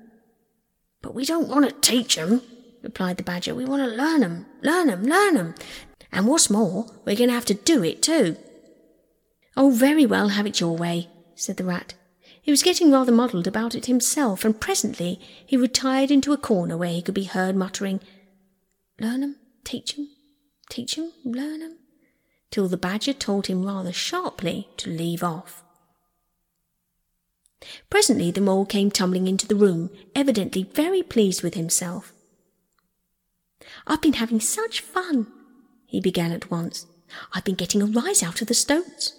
But 1.03 1.15
we 1.15 1.27
don't 1.27 1.49
want 1.49 1.69
to 1.69 1.79
teach 1.83 2.17
'em, 2.17 2.41
replied 2.83 3.19
the 3.19 3.25
badger. 3.25 3.55
We 3.55 3.67
want 3.67 3.83
to 3.83 3.95
learn 3.95 4.25
'em, 4.25 4.47
learn 4.63 4.89
'em, 4.89 5.03
learn 5.03 5.37
'em. 5.37 5.55
And 6.11 6.27
what's 6.27 6.49
more, 6.49 6.87
we're 7.05 7.15
going 7.15 7.29
to 7.29 7.35
have 7.35 7.45
to 7.45 7.53
do 7.53 7.85
it 7.85 8.01
too. 8.01 8.39
Oh, 9.55 9.69
very 9.69 10.07
well, 10.07 10.29
have 10.29 10.47
it 10.47 10.61
your 10.61 10.75
way, 10.75 11.11
said 11.35 11.59
the 11.59 11.65
rat. 11.65 11.93
He 12.47 12.53
was 12.53 12.63
getting 12.63 12.93
rather 12.93 13.11
muddled 13.11 13.49
about 13.49 13.75
it 13.75 13.87
himself, 13.87 14.45
and 14.45 14.61
presently 14.61 15.19
he 15.45 15.57
retired 15.57 16.13
into 16.13 16.33
a 16.33 16.37
corner 16.39 16.77
where 16.77 16.93
he 16.93 17.03
could 17.03 17.13
be 17.13 17.25
heard 17.25 17.57
muttering, 17.57 18.01
Learn 19.01 19.25
'em, 19.25 19.37
teach 19.65 19.99
'em, 19.99 20.09
teach 20.71 20.97
'em, 20.97 21.11
learn 21.25 21.61
'em, 21.61 21.77
till 22.53 22.69
the 22.69 22.77
badger 22.77 23.13
told 23.13 23.49
him 23.49 23.67
rather 23.67 23.93
sharply 23.93 24.69
to 24.77 24.89
leave 24.89 25.25
off. 25.25 25.65
Presently 27.91 28.31
the 28.31 28.41
mole 28.41 28.65
came 28.65 28.93
tumbling 28.93 29.27
into 29.27 29.49
the 29.49 29.57
room, 29.57 29.91
evidently 30.15 30.63
very 30.63 31.03
pleased 31.03 31.43
with 31.43 31.55
himself. 31.55 32.13
I've 33.89 34.01
been 34.01 34.13
having 34.23 34.39
such 34.39 34.81
fun, 34.81 35.27
he 35.85 36.01
began 36.01 36.31
at 36.31 36.49
once. 36.49 36.87
I've 37.33 37.45
been 37.45 37.57
getting 37.57 37.83
a 37.83 37.87
rise 37.87 38.23
out 38.23 38.41
of 38.41 38.47
the 38.47 38.55
stoats. 38.55 39.16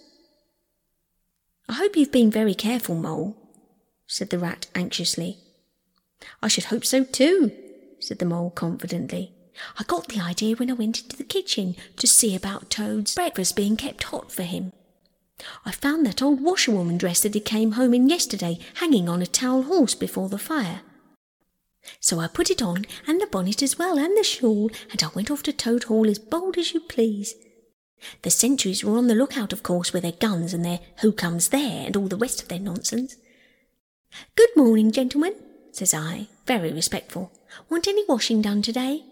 I 1.70 1.74
hope 1.74 1.96
you've 1.96 2.12
been 2.12 2.32
very 2.32 2.54
careful, 2.54 2.96
Mole, 2.96 3.36
said 4.08 4.30
the 4.30 4.40
rat 4.40 4.68
anxiously. 4.74 5.38
I 6.42 6.48
should 6.48 6.66
hope 6.66 6.86
so 6.86 7.04
too, 7.04 7.52
said 8.00 8.20
the 8.20 8.26
mole 8.26 8.50
confidently. 8.52 9.34
I 9.80 9.84
got 9.84 10.08
the 10.08 10.22
idea 10.22 10.56
when 10.56 10.70
I 10.70 10.76
went 10.76 11.02
into 11.02 11.18
the 11.18 11.24
kitchen 11.24 11.76
to 11.98 12.08
see 12.08 12.36
about 12.36 12.70
Toad's 12.70 13.16
breakfast 13.16 13.56
being 13.56 13.76
kept 13.76 14.04
hot 14.04 14.32
for 14.32 14.44
him. 14.44 14.72
I 15.66 15.72
found 15.72 16.06
that 16.06 16.22
old 16.22 16.42
washerwoman 16.42 16.98
dress 16.98 17.22
that 17.22 17.34
he 17.34 17.40
came 17.40 17.74
home 17.74 17.94
in 17.94 18.10
yesterday 18.10 18.60
hanging 18.76 19.10
on 19.10 19.22
a 19.22 19.28
towel 19.28 19.64
horse 19.64 19.94
before 19.94 20.30
the 20.30 20.40
fire. 20.40 20.82
So 22.00 22.20
I 22.20 22.28
put 22.28 22.50
it 22.50 22.62
on, 22.62 22.86
and 23.08 23.22
the 23.22 23.28
bonnet 23.28 23.62
as 23.62 23.78
well, 23.78 23.98
and 23.98 24.18
the 24.18 24.24
shawl, 24.24 24.70
and 24.92 25.02
I 25.02 25.10
went 25.14 25.32
off 25.32 25.44
to 25.44 25.54
Toad 25.54 25.86
Hall 25.86 26.10
as 26.10 26.20
bold 26.20 26.58
as 26.58 26.74
you 26.74 26.80
please. 26.80 27.36
The 28.22 28.30
sentries 28.30 28.84
were 28.84 28.98
on 28.98 29.08
the 29.08 29.16
lookout, 29.16 29.54
of 29.54 29.64
course, 29.64 29.94
with 29.94 30.04
their 30.04 30.12
guns 30.12 30.54
and 30.54 30.64
their 30.64 30.80
who 31.02 31.12
comes 31.12 31.50
there 31.50 31.86
and 31.86 31.98
all 31.98 32.08
the 32.08 32.16
rest 32.16 32.42
of 32.42 32.48
their 32.48 32.60
nonsense. 32.60 33.16
Good 34.36 34.50
morning, 34.56 34.92
gentlemen, 34.92 35.34
says 35.72 35.94
I, 35.94 36.28
very 36.46 36.72
respectful. 36.72 37.32
Want 37.70 37.88
any 37.88 38.04
washing 38.08 38.42
done 38.42 38.62
today? 38.62 39.04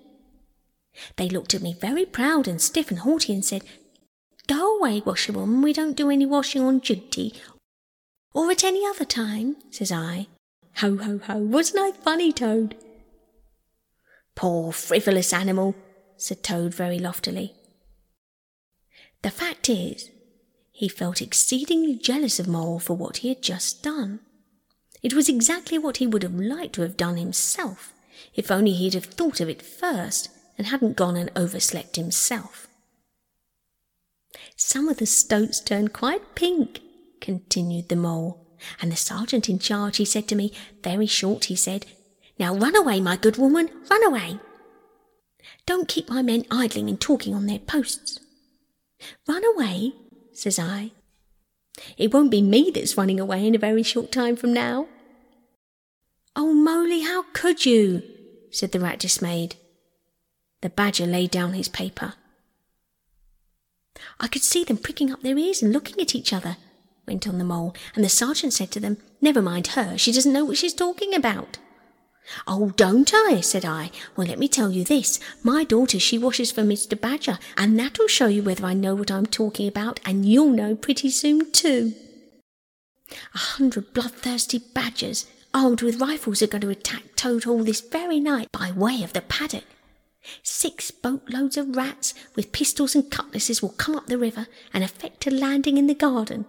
They 1.18 1.30
looked 1.30 1.54
at 1.54 1.62
me 1.62 1.74
very 1.74 2.06
proud 2.06 2.48
and 2.48 2.62
stiff 2.62 2.90
and 2.90 3.00
haughty 3.00 3.34
and 3.34 3.44
said, 3.44 3.64
Go 4.48 4.78
away, 4.78 5.02
washerwoman, 5.04 5.62
we 5.62 5.74
don't 5.74 5.98
do 5.98 6.10
any 6.10 6.26
washing 6.26 6.62
on 6.62 6.80
duty, 6.80 7.34
or 8.34 8.52
at 8.52 8.64
any 8.64 8.86
other 8.86 9.06
time, 9.06 9.56
says 9.72 9.92
I, 9.92 10.28
Ho, 10.78 10.98
ho, 10.98 11.20
ho, 11.24 11.38
wasn't 11.38 11.80
I 11.80 11.92
funny, 11.92 12.32
Toad? 12.32 12.76
Poor 14.36 14.72
frivolous 14.72 15.32
animal, 15.34 15.74
said 16.18 16.44
Toad 16.44 16.74
very 16.74 17.00
loftily. 17.00 17.55
The 19.26 19.32
fact 19.32 19.70
is, 19.70 20.12
he 20.72 20.88
felt 20.88 21.20
exceedingly 21.20 21.96
jealous 21.96 22.40
of 22.40 22.48
Mole 22.48 22.78
for 22.78 22.96
what 22.96 23.18
he 23.18 23.30
had 23.30 23.42
just 23.42 23.82
done. 23.82 24.20
It 25.02 25.16
was 25.16 25.28
exactly 25.28 25.80
what 25.80 25.98
he 25.98 26.06
would 26.06 26.22
have 26.22 26.36
liked 26.36 26.76
to 26.76 26.84
have 26.84 26.96
done 26.96 27.18
himself, 27.18 27.92
if 28.36 28.52
only 28.52 28.74
he'd 28.74 28.94
have 28.94 29.06
thought 29.06 29.40
of 29.40 29.50
it 29.50 29.64
first 29.64 30.30
and 30.60 30.68
hadn't 30.68 30.96
gone 30.96 31.16
and 31.16 31.32
overslept 31.36 31.96
himself. 31.96 32.68
Some 34.56 34.90
of 34.90 34.98
the 34.98 35.08
stoats 35.08 35.60
turned 35.60 35.92
quite 35.92 36.36
pink, 36.36 36.82
continued 37.20 37.90
the 37.90 37.96
mole, 37.96 38.46
and 38.80 38.92
the 38.92 38.96
sergeant 38.96 39.50
in 39.50 39.58
charge, 39.58 39.98
he 39.98 40.06
said 40.06 40.28
to 40.28 40.36
me, 40.36 40.54
very 40.84 41.08
short, 41.08 41.46
he 41.46 41.56
said, 41.56 41.88
Now 42.38 42.54
run 42.54 42.76
away, 42.76 43.02
my 43.02 43.18
good 43.18 43.38
woman, 43.38 43.72
run 43.90 44.04
away. 44.04 44.40
Don't 45.66 45.88
keep 45.88 46.12
my 46.12 46.22
men 46.22 46.46
idling 46.52 46.90
and 46.90 47.02
talking 47.02 47.34
on 47.34 47.48
their 47.48 47.58
posts. 47.58 48.20
Run 49.28 49.44
away, 49.46 49.94
says 50.32 50.60
I. 50.60 50.92
It 51.98 52.14
won't 52.14 52.32
be 52.32 52.42
me 52.42 52.72
that's 52.74 52.98
running 52.98 53.20
away 53.20 53.46
in 53.46 53.56
a 53.56 53.60
very 53.60 53.84
short 53.84 54.12
time 54.12 54.36
from 54.36 54.54
now. 54.54 54.88
Oh, 56.36 56.54
Moley, 56.54 57.02
how 57.02 57.24
could 57.34 57.66
you? 57.66 58.04
said 58.52 58.72
the 58.72 58.80
rat 58.80 59.00
dismayed. 59.00 59.56
The 60.62 60.70
badger 60.70 61.06
laid 61.06 61.32
down 61.32 61.54
his 61.54 61.68
paper. 61.68 62.14
I 64.20 64.28
could 64.28 64.44
see 64.44 64.64
them 64.64 64.78
pricking 64.78 65.12
up 65.12 65.22
their 65.22 65.38
ears 65.38 65.62
and 65.62 65.72
looking 65.72 66.00
at 66.02 66.16
each 66.16 66.34
other, 66.34 66.58
went 67.08 67.28
on 67.28 67.38
the 67.38 67.44
mole, 67.44 67.76
and 67.96 68.04
the 68.04 68.10
sergeant 68.10 68.54
said 68.54 68.72
to 68.72 68.80
them, 68.80 68.98
Never 69.22 69.42
mind 69.42 69.68
her, 69.68 69.98
she 69.98 70.12
doesn't 70.12 70.32
know 70.32 70.46
what 70.46 70.58
she's 70.58 70.74
talking 70.74 71.14
about. 71.14 71.58
Oh, 72.48 72.72
don't 72.76 73.12
I? 73.14 73.42
said 73.42 73.66
I. 73.66 73.92
Well, 74.16 74.28
let 74.28 74.40
me 74.40 74.48
tell 74.48 74.72
you 74.72 74.84
this. 74.84 75.20
My 75.44 75.64
daughter, 75.64 76.00
she 76.00 76.18
washes 76.18 76.52
for 76.52 76.62
Mr. 76.62 77.00
Badger, 77.00 77.40
and 77.58 77.80
that'll 77.80 78.08
show 78.08 78.28
you 78.28 78.44
whether 78.44 78.66
I 78.66 78.74
know 78.74 78.96
what 78.96 79.12
I'm 79.12 79.26
talking 79.26 79.68
about, 79.68 80.00
and 80.06 80.26
you'll 80.26 80.50
know 80.50 80.76
pretty 80.76 81.10
soon, 81.10 81.52
too. 81.52 81.94
A 83.34 83.38
hundred 83.38 83.94
bloodthirsty 83.94 84.60
badgers, 84.74 85.28
armed 85.54 85.82
with 85.82 86.02
rifles, 86.02 86.42
are 86.42 86.48
going 86.48 86.62
to 86.62 86.70
attack 86.70 87.16
Toad 87.16 87.44
Hall 87.44 87.64
this 87.64 87.82
very 87.82 88.20
night 88.20 88.48
by 88.52 88.72
way 88.72 89.04
of 89.04 89.14
the 89.14 89.22
paddock. 89.22 89.66
Six 90.42 90.90
boatloads 90.90 91.56
of 91.56 91.76
rats 91.76 92.16
with 92.36 92.52
pistols 92.52 92.96
and 92.96 93.12
cutlasses 93.12 93.62
will 93.62 93.70
come 93.70 93.96
up 93.96 94.08
the 94.08 94.18
river 94.18 94.48
and 94.74 94.84
effect 94.84 95.28
a 95.28 95.32
landing 95.32 95.78
in 95.78 95.86
the 95.86 95.94
garden, 95.94 96.46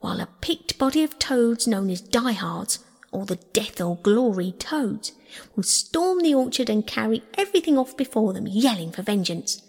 while 0.00 0.20
a 0.20 0.28
picked 0.40 0.78
body 0.78 1.02
of 1.02 1.18
toads 1.18 1.66
known 1.66 1.90
as 1.90 2.00
diehards 2.00 2.78
or 3.12 3.26
the 3.26 3.36
death 3.52 3.80
or 3.80 3.96
glory 3.96 4.52
toads, 4.52 5.12
will 5.54 5.62
storm 5.62 6.20
the 6.20 6.34
orchard 6.34 6.70
and 6.70 6.86
carry 6.86 7.22
everything 7.34 7.76
off 7.78 7.96
before 7.96 8.32
them, 8.32 8.46
yelling 8.46 8.92
for 8.92 9.02
vengeance. 9.02 9.62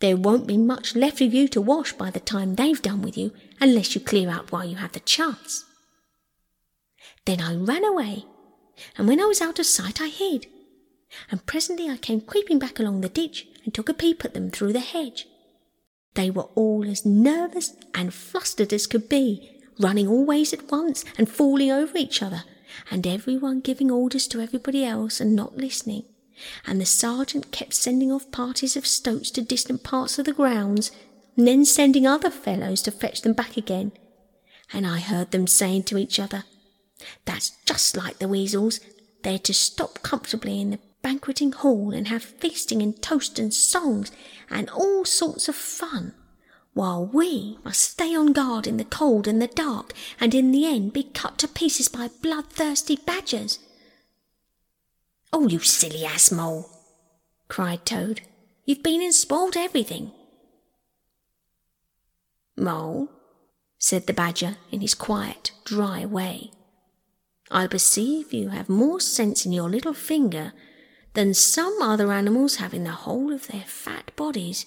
There 0.00 0.16
won't 0.16 0.46
be 0.46 0.56
much 0.56 0.96
left 0.96 1.20
of 1.20 1.34
you 1.34 1.48
to 1.48 1.60
wash 1.60 1.92
by 1.92 2.10
the 2.10 2.20
time 2.20 2.54
they've 2.54 2.80
done 2.82 3.02
with 3.02 3.16
you, 3.16 3.32
unless 3.60 3.94
you 3.94 4.00
clear 4.00 4.30
out 4.30 4.52
while 4.52 4.64
you 4.64 4.76
have 4.76 4.92
the 4.92 5.00
chance. 5.00 5.64
Then 7.24 7.40
I 7.40 7.54
ran 7.54 7.84
away, 7.84 8.24
and 8.96 9.06
when 9.06 9.20
I 9.20 9.26
was 9.26 9.40
out 9.40 9.58
of 9.58 9.66
sight, 9.66 10.00
I 10.00 10.08
hid. 10.08 10.46
And 11.30 11.44
presently 11.46 11.88
I 11.88 11.96
came 11.96 12.20
creeping 12.20 12.58
back 12.58 12.78
along 12.78 13.00
the 13.00 13.08
ditch 13.08 13.46
and 13.64 13.72
took 13.72 13.88
a 13.88 13.94
peep 13.94 14.24
at 14.24 14.34
them 14.34 14.50
through 14.50 14.72
the 14.72 14.80
hedge. 14.80 15.26
They 16.14 16.30
were 16.30 16.48
all 16.54 16.84
as 16.88 17.06
nervous 17.06 17.74
and 17.94 18.12
flustered 18.12 18.72
as 18.72 18.86
could 18.86 19.08
be, 19.08 19.57
running 19.78 20.08
all 20.08 20.24
ways 20.24 20.52
at 20.52 20.70
once 20.70 21.04
and 21.16 21.28
falling 21.28 21.70
over 21.70 21.96
each 21.96 22.22
other, 22.22 22.44
and 22.90 23.06
everyone 23.06 23.60
giving 23.60 23.90
orders 23.90 24.26
to 24.28 24.40
everybody 24.40 24.84
else 24.84 25.20
and 25.20 25.34
not 25.34 25.56
listening. 25.56 26.04
And 26.66 26.80
the 26.80 26.86
sergeant 26.86 27.50
kept 27.50 27.74
sending 27.74 28.12
off 28.12 28.30
parties 28.30 28.76
of 28.76 28.86
stoats 28.86 29.30
to 29.32 29.42
distant 29.42 29.82
parts 29.82 30.18
of 30.18 30.24
the 30.24 30.32
grounds, 30.32 30.90
and 31.36 31.46
then 31.46 31.64
sending 31.64 32.06
other 32.06 32.30
fellows 32.30 32.82
to 32.82 32.90
fetch 32.90 33.22
them 33.22 33.32
back 33.32 33.56
again. 33.56 33.92
And 34.72 34.86
I 34.86 35.00
heard 35.00 35.30
them 35.30 35.46
saying 35.46 35.84
to 35.84 35.98
each 35.98 36.20
other, 36.20 36.44
That's 37.24 37.52
just 37.64 37.96
like 37.96 38.18
the 38.18 38.28
weasels. 38.28 38.80
They're 39.22 39.38
to 39.40 39.54
stop 39.54 40.02
comfortably 40.02 40.60
in 40.60 40.70
the 40.70 40.78
banqueting 41.02 41.52
hall 41.52 41.92
and 41.92 42.08
have 42.08 42.22
feasting 42.22 42.82
and 42.82 43.00
toast 43.00 43.38
and 43.38 43.52
songs 43.52 44.12
and 44.50 44.68
all 44.70 45.04
sorts 45.04 45.48
of 45.48 45.54
fun 45.54 46.14
while 46.74 47.04
we 47.06 47.58
must 47.64 47.80
stay 47.80 48.14
on 48.14 48.32
guard 48.32 48.66
in 48.66 48.76
the 48.76 48.84
cold 48.84 49.26
and 49.26 49.40
the 49.40 49.48
dark, 49.48 49.92
and 50.20 50.34
in 50.34 50.52
the 50.52 50.66
end 50.66 50.92
be 50.92 51.02
cut 51.02 51.38
to 51.38 51.48
pieces 51.48 51.88
by 51.88 52.08
bloodthirsty 52.22 52.96
badgers. 52.96 53.58
Oh, 55.32 55.48
you 55.48 55.58
silly 55.58 56.04
ass 56.04 56.30
mole, 56.30 56.70
cried 57.48 57.84
Toad. 57.84 58.22
You've 58.64 58.82
been 58.82 59.02
and 59.02 59.14
spoiled 59.14 59.56
everything. 59.56 60.12
Mole, 62.56 63.08
said 63.78 64.06
the 64.06 64.12
badger 64.12 64.56
in 64.70 64.80
his 64.80 64.94
quiet, 64.94 65.52
dry 65.64 66.04
way, 66.04 66.50
I 67.50 67.66
perceive 67.66 68.32
you 68.32 68.48
have 68.50 68.68
more 68.68 69.00
sense 69.00 69.46
in 69.46 69.52
your 69.52 69.70
little 69.70 69.94
finger 69.94 70.52
than 71.14 71.32
some 71.34 71.80
other 71.80 72.12
animals 72.12 72.56
have 72.56 72.74
in 72.74 72.84
the 72.84 72.90
whole 72.90 73.32
of 73.32 73.46
their 73.46 73.64
fat 73.66 74.14
bodies. 74.16 74.66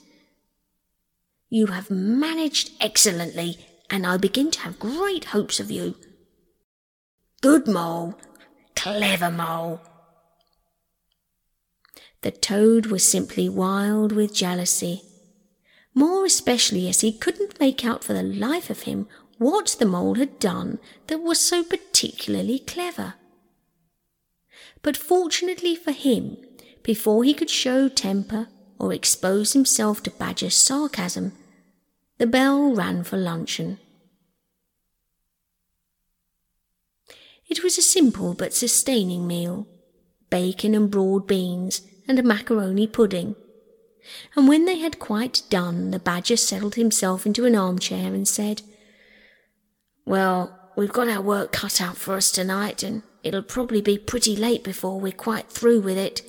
You 1.53 1.67
have 1.67 1.91
managed 1.91 2.71
excellently, 2.79 3.57
and 3.89 4.07
I 4.07 4.15
begin 4.15 4.51
to 4.51 4.61
have 4.61 4.79
great 4.79 5.25
hopes 5.25 5.59
of 5.59 5.69
you. 5.69 5.95
Good 7.41 7.67
mole, 7.67 8.17
clever 8.73 9.29
mole. 9.29 9.81
The 12.21 12.31
toad 12.31 12.85
was 12.85 13.05
simply 13.05 13.49
wild 13.49 14.13
with 14.13 14.33
jealousy, 14.33 15.01
more 15.93 16.25
especially 16.25 16.87
as 16.87 17.01
he 17.01 17.11
couldn't 17.11 17.59
make 17.59 17.83
out 17.83 18.01
for 18.01 18.13
the 18.13 18.23
life 18.23 18.69
of 18.69 18.83
him 18.83 19.09
what 19.37 19.75
the 19.77 19.85
mole 19.85 20.15
had 20.15 20.39
done 20.39 20.79
that 21.07 21.19
was 21.19 21.41
so 21.41 21.65
particularly 21.65 22.59
clever. 22.59 23.15
But 24.81 24.95
fortunately 24.95 25.75
for 25.75 25.91
him, 25.91 26.37
before 26.81 27.25
he 27.25 27.33
could 27.33 27.49
show 27.49 27.89
temper 27.89 28.47
or 28.79 28.93
expose 28.93 29.51
himself 29.51 30.01
to 30.03 30.11
Badger's 30.11 30.55
sarcasm, 30.55 31.33
the 32.21 32.27
bell 32.27 32.71
rang 32.71 33.03
for 33.03 33.17
luncheon. 33.17 33.79
It 37.49 37.63
was 37.63 37.79
a 37.79 37.81
simple 37.81 38.35
but 38.35 38.53
sustaining 38.53 39.25
meal 39.25 39.67
bacon 40.29 40.75
and 40.75 40.91
broad 40.91 41.25
beans 41.25 41.81
and 42.07 42.19
a 42.19 42.23
macaroni 42.23 42.85
pudding. 42.85 43.35
And 44.35 44.47
when 44.47 44.65
they 44.65 44.77
had 44.77 44.99
quite 44.99 45.41
done, 45.49 45.89
the 45.89 45.97
badger 45.97 46.37
settled 46.37 46.75
himself 46.75 47.25
into 47.25 47.45
an 47.45 47.55
armchair 47.55 48.13
and 48.13 48.27
said, 48.27 48.61
Well, 50.05 50.55
we've 50.77 50.93
got 50.93 51.09
our 51.09 51.23
work 51.23 51.51
cut 51.51 51.81
out 51.81 51.97
for 51.97 52.13
us 52.13 52.31
tonight, 52.31 52.83
and 52.83 53.01
it'll 53.23 53.41
probably 53.41 53.81
be 53.81 53.97
pretty 53.97 54.35
late 54.35 54.63
before 54.63 54.99
we're 54.99 55.11
quite 55.11 55.49
through 55.49 55.81
with 55.81 55.97
it. 55.97 56.21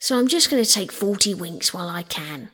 So 0.00 0.18
I'm 0.18 0.26
just 0.26 0.50
going 0.50 0.64
to 0.64 0.68
take 0.68 0.90
forty 0.90 1.32
winks 1.32 1.72
while 1.72 1.88
I 1.88 2.02
can 2.02 2.50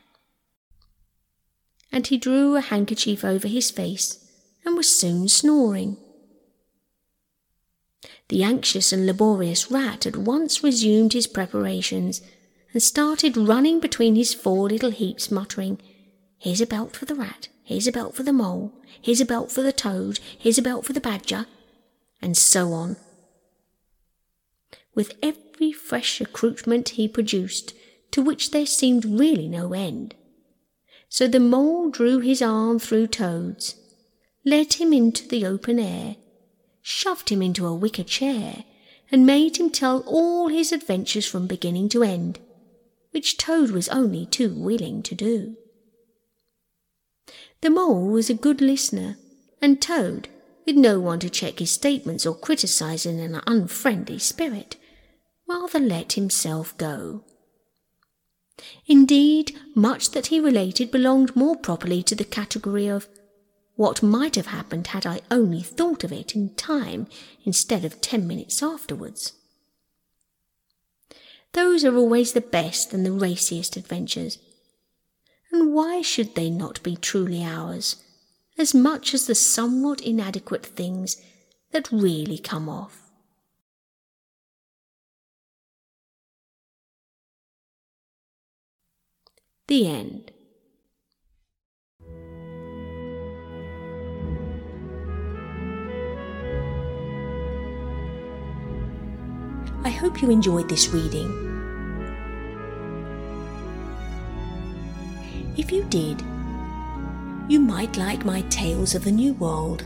and 1.93 2.07
he 2.07 2.18
drew 2.18 2.57
a 2.57 2.61
handkerchief 2.61 3.24
over 3.24 3.49
his 3.49 3.70
face 3.70 4.24
and 4.64 4.76
was 4.76 4.95
soon 4.95 5.28
snoring. 5.28 5.97
The 8.28 8.45
anxious 8.45 8.93
and 8.93 9.07
laborious 9.07 9.70
rat 9.70 10.07
at 10.07 10.16
once 10.16 10.62
resumed 10.62 11.12
his 11.12 11.26
preparations 11.26 12.22
and 12.72 12.82
started 12.82 13.36
running 13.36 13.80
between 13.80 14.14
his 14.14 14.32
four 14.32 14.68
little 14.68 14.93
heaps, 14.93 15.30
muttering, 15.30 15.80
Here's 16.41 16.62
a 16.62 16.66
belt 16.66 16.97
for 16.97 17.05
the 17.05 17.14
rat, 17.14 17.49
here's 17.62 17.86
a 17.86 17.93
belt 17.93 18.14
for 18.14 18.22
the 18.22 18.32
mole, 18.32 18.72
here's 19.03 19.20
a 19.20 19.26
belt 19.26 19.53
for 19.53 19.61
the 19.61 19.74
toad, 19.74 20.20
here's 20.38 20.57
a 20.57 20.62
belt 20.62 20.86
for 20.86 20.95
the 20.95 21.01
badger, 21.01 21.45
and 22.22 22.34
so 22.34 22.72
on. 22.72 22.97
With 24.95 25.12
every 25.22 25.70
fresh 25.70 26.18
accoutrement 26.18 26.91
he 26.91 27.09
produced, 27.09 27.74
to 28.12 28.22
which 28.22 28.53
there 28.53 28.64
seemed 28.64 29.05
really 29.05 29.49
no 29.49 29.74
end, 29.74 30.14
so 31.11 31.27
the 31.27 31.41
mole 31.41 31.91
drew 31.91 32.21
his 32.21 32.41
arm 32.41 32.79
through 32.79 33.09
Toad's, 33.09 33.75
led 34.45 34.75
him 34.75 34.93
into 34.93 35.27
the 35.27 35.45
open 35.45 35.79
air, 35.79 36.17
shoved 36.81 37.31
him 37.31 37.43
into 37.43 37.67
a 37.67 37.75
wicker 37.75 38.05
chair, 38.05 38.65
and 39.11 39.27
made 39.27 39.59
him 39.59 39.71
tell 39.71 40.05
all 40.07 40.47
his 40.47 40.71
adventures 40.71 41.27
from 41.27 41.49
beginning 41.49 41.89
to 41.89 42.05
end, 42.05 42.39
which 43.11 43.37
Toad 43.37 43.73
was 43.73 43.89
only 43.89 44.25
too 44.25 44.55
willing 44.55 45.03
to 45.03 45.17
do. 45.17 45.57
The 47.61 47.71
mole 47.71 48.07
was 48.07 48.31
a 48.31 48.35
good 48.35 48.61
listener, 48.61 49.19
and 49.61 49.83
Toad, 49.83 50.29
with 50.65 50.77
no 50.77 51.01
one 51.01 51.19
to 51.19 51.29
check 51.29 51.59
his 51.59 51.73
statements 51.73 52.25
or 52.25 52.37
criticize 52.37 53.05
in 53.05 53.19
an 53.19 53.43
unfriendly 53.49 54.21
spirit, 54.21 54.77
rather 55.49 55.81
let 55.81 56.13
himself 56.13 56.79
go. 56.79 57.25
Indeed, 58.87 59.59
much 59.75 60.11
that 60.11 60.27
he 60.27 60.41
related 60.41 60.91
belonged 60.91 61.35
more 61.37 61.57
properly 61.57 62.03
to 62.05 62.15
the 62.15 62.25
category 62.25 62.87
of 62.87 63.09
what 63.77 64.03
might 64.03 64.37
have 64.37 64.49
happened 64.49 64.89
had 64.89 65.07
I 65.07 65.23
only 65.31 65.63
thought 65.63 66.05
of 66.05 66.13
it 66.13 66.35
in 66.35 66.55
time 66.55 67.07
instead 67.45 67.85
of 67.85 68.01
ten 68.01 68.27
minutes 68.27 68.63
afterwards. 68.63 69.33
Those 71.53 71.85
are 71.85 71.97
always 71.97 72.33
the 72.33 72.41
best 72.41 72.93
and 72.93 73.05
the 73.05 73.13
raciest 73.13 73.77
adventures. 73.77 74.39
And 75.51 75.73
why 75.73 76.03
should 76.03 76.35
they 76.35 76.51
not 76.51 76.83
be 76.83 76.95
truly 76.95 77.43
ours, 77.43 77.97
as 78.57 78.75
much 78.75 79.15
as 79.15 79.27
the 79.27 79.35
somewhat 79.35 80.01
inadequate 80.01 80.65
things 80.65 81.17
that 81.73 81.91
really 81.91 82.39
come 82.39 82.69
off? 82.69 83.10
The 89.71 89.87
end. 89.87 90.33
I 99.85 99.91
hope 99.91 100.21
you 100.21 100.31
enjoyed 100.33 100.68
this 100.68 100.89
reading. 100.89 101.31
If 105.57 105.71
you 105.71 105.85
did, 105.85 106.21
you 107.49 107.61
might 107.61 107.97
like 107.97 108.25
my 108.25 108.41
Tales 108.51 108.97
of 108.97 109.05
the 109.05 109.12
New 109.12 109.35
World. 109.35 109.85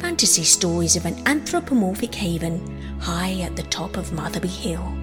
fantasy 0.00 0.44
stories 0.44 0.96
of 0.96 1.06
an 1.06 1.16
anthropomorphic 1.26 2.14
haven 2.14 2.60
high 3.00 3.40
at 3.40 3.56
the 3.56 3.62
top 3.62 3.96
of 3.96 4.12
Motherby 4.12 4.48
Hill. 4.48 4.97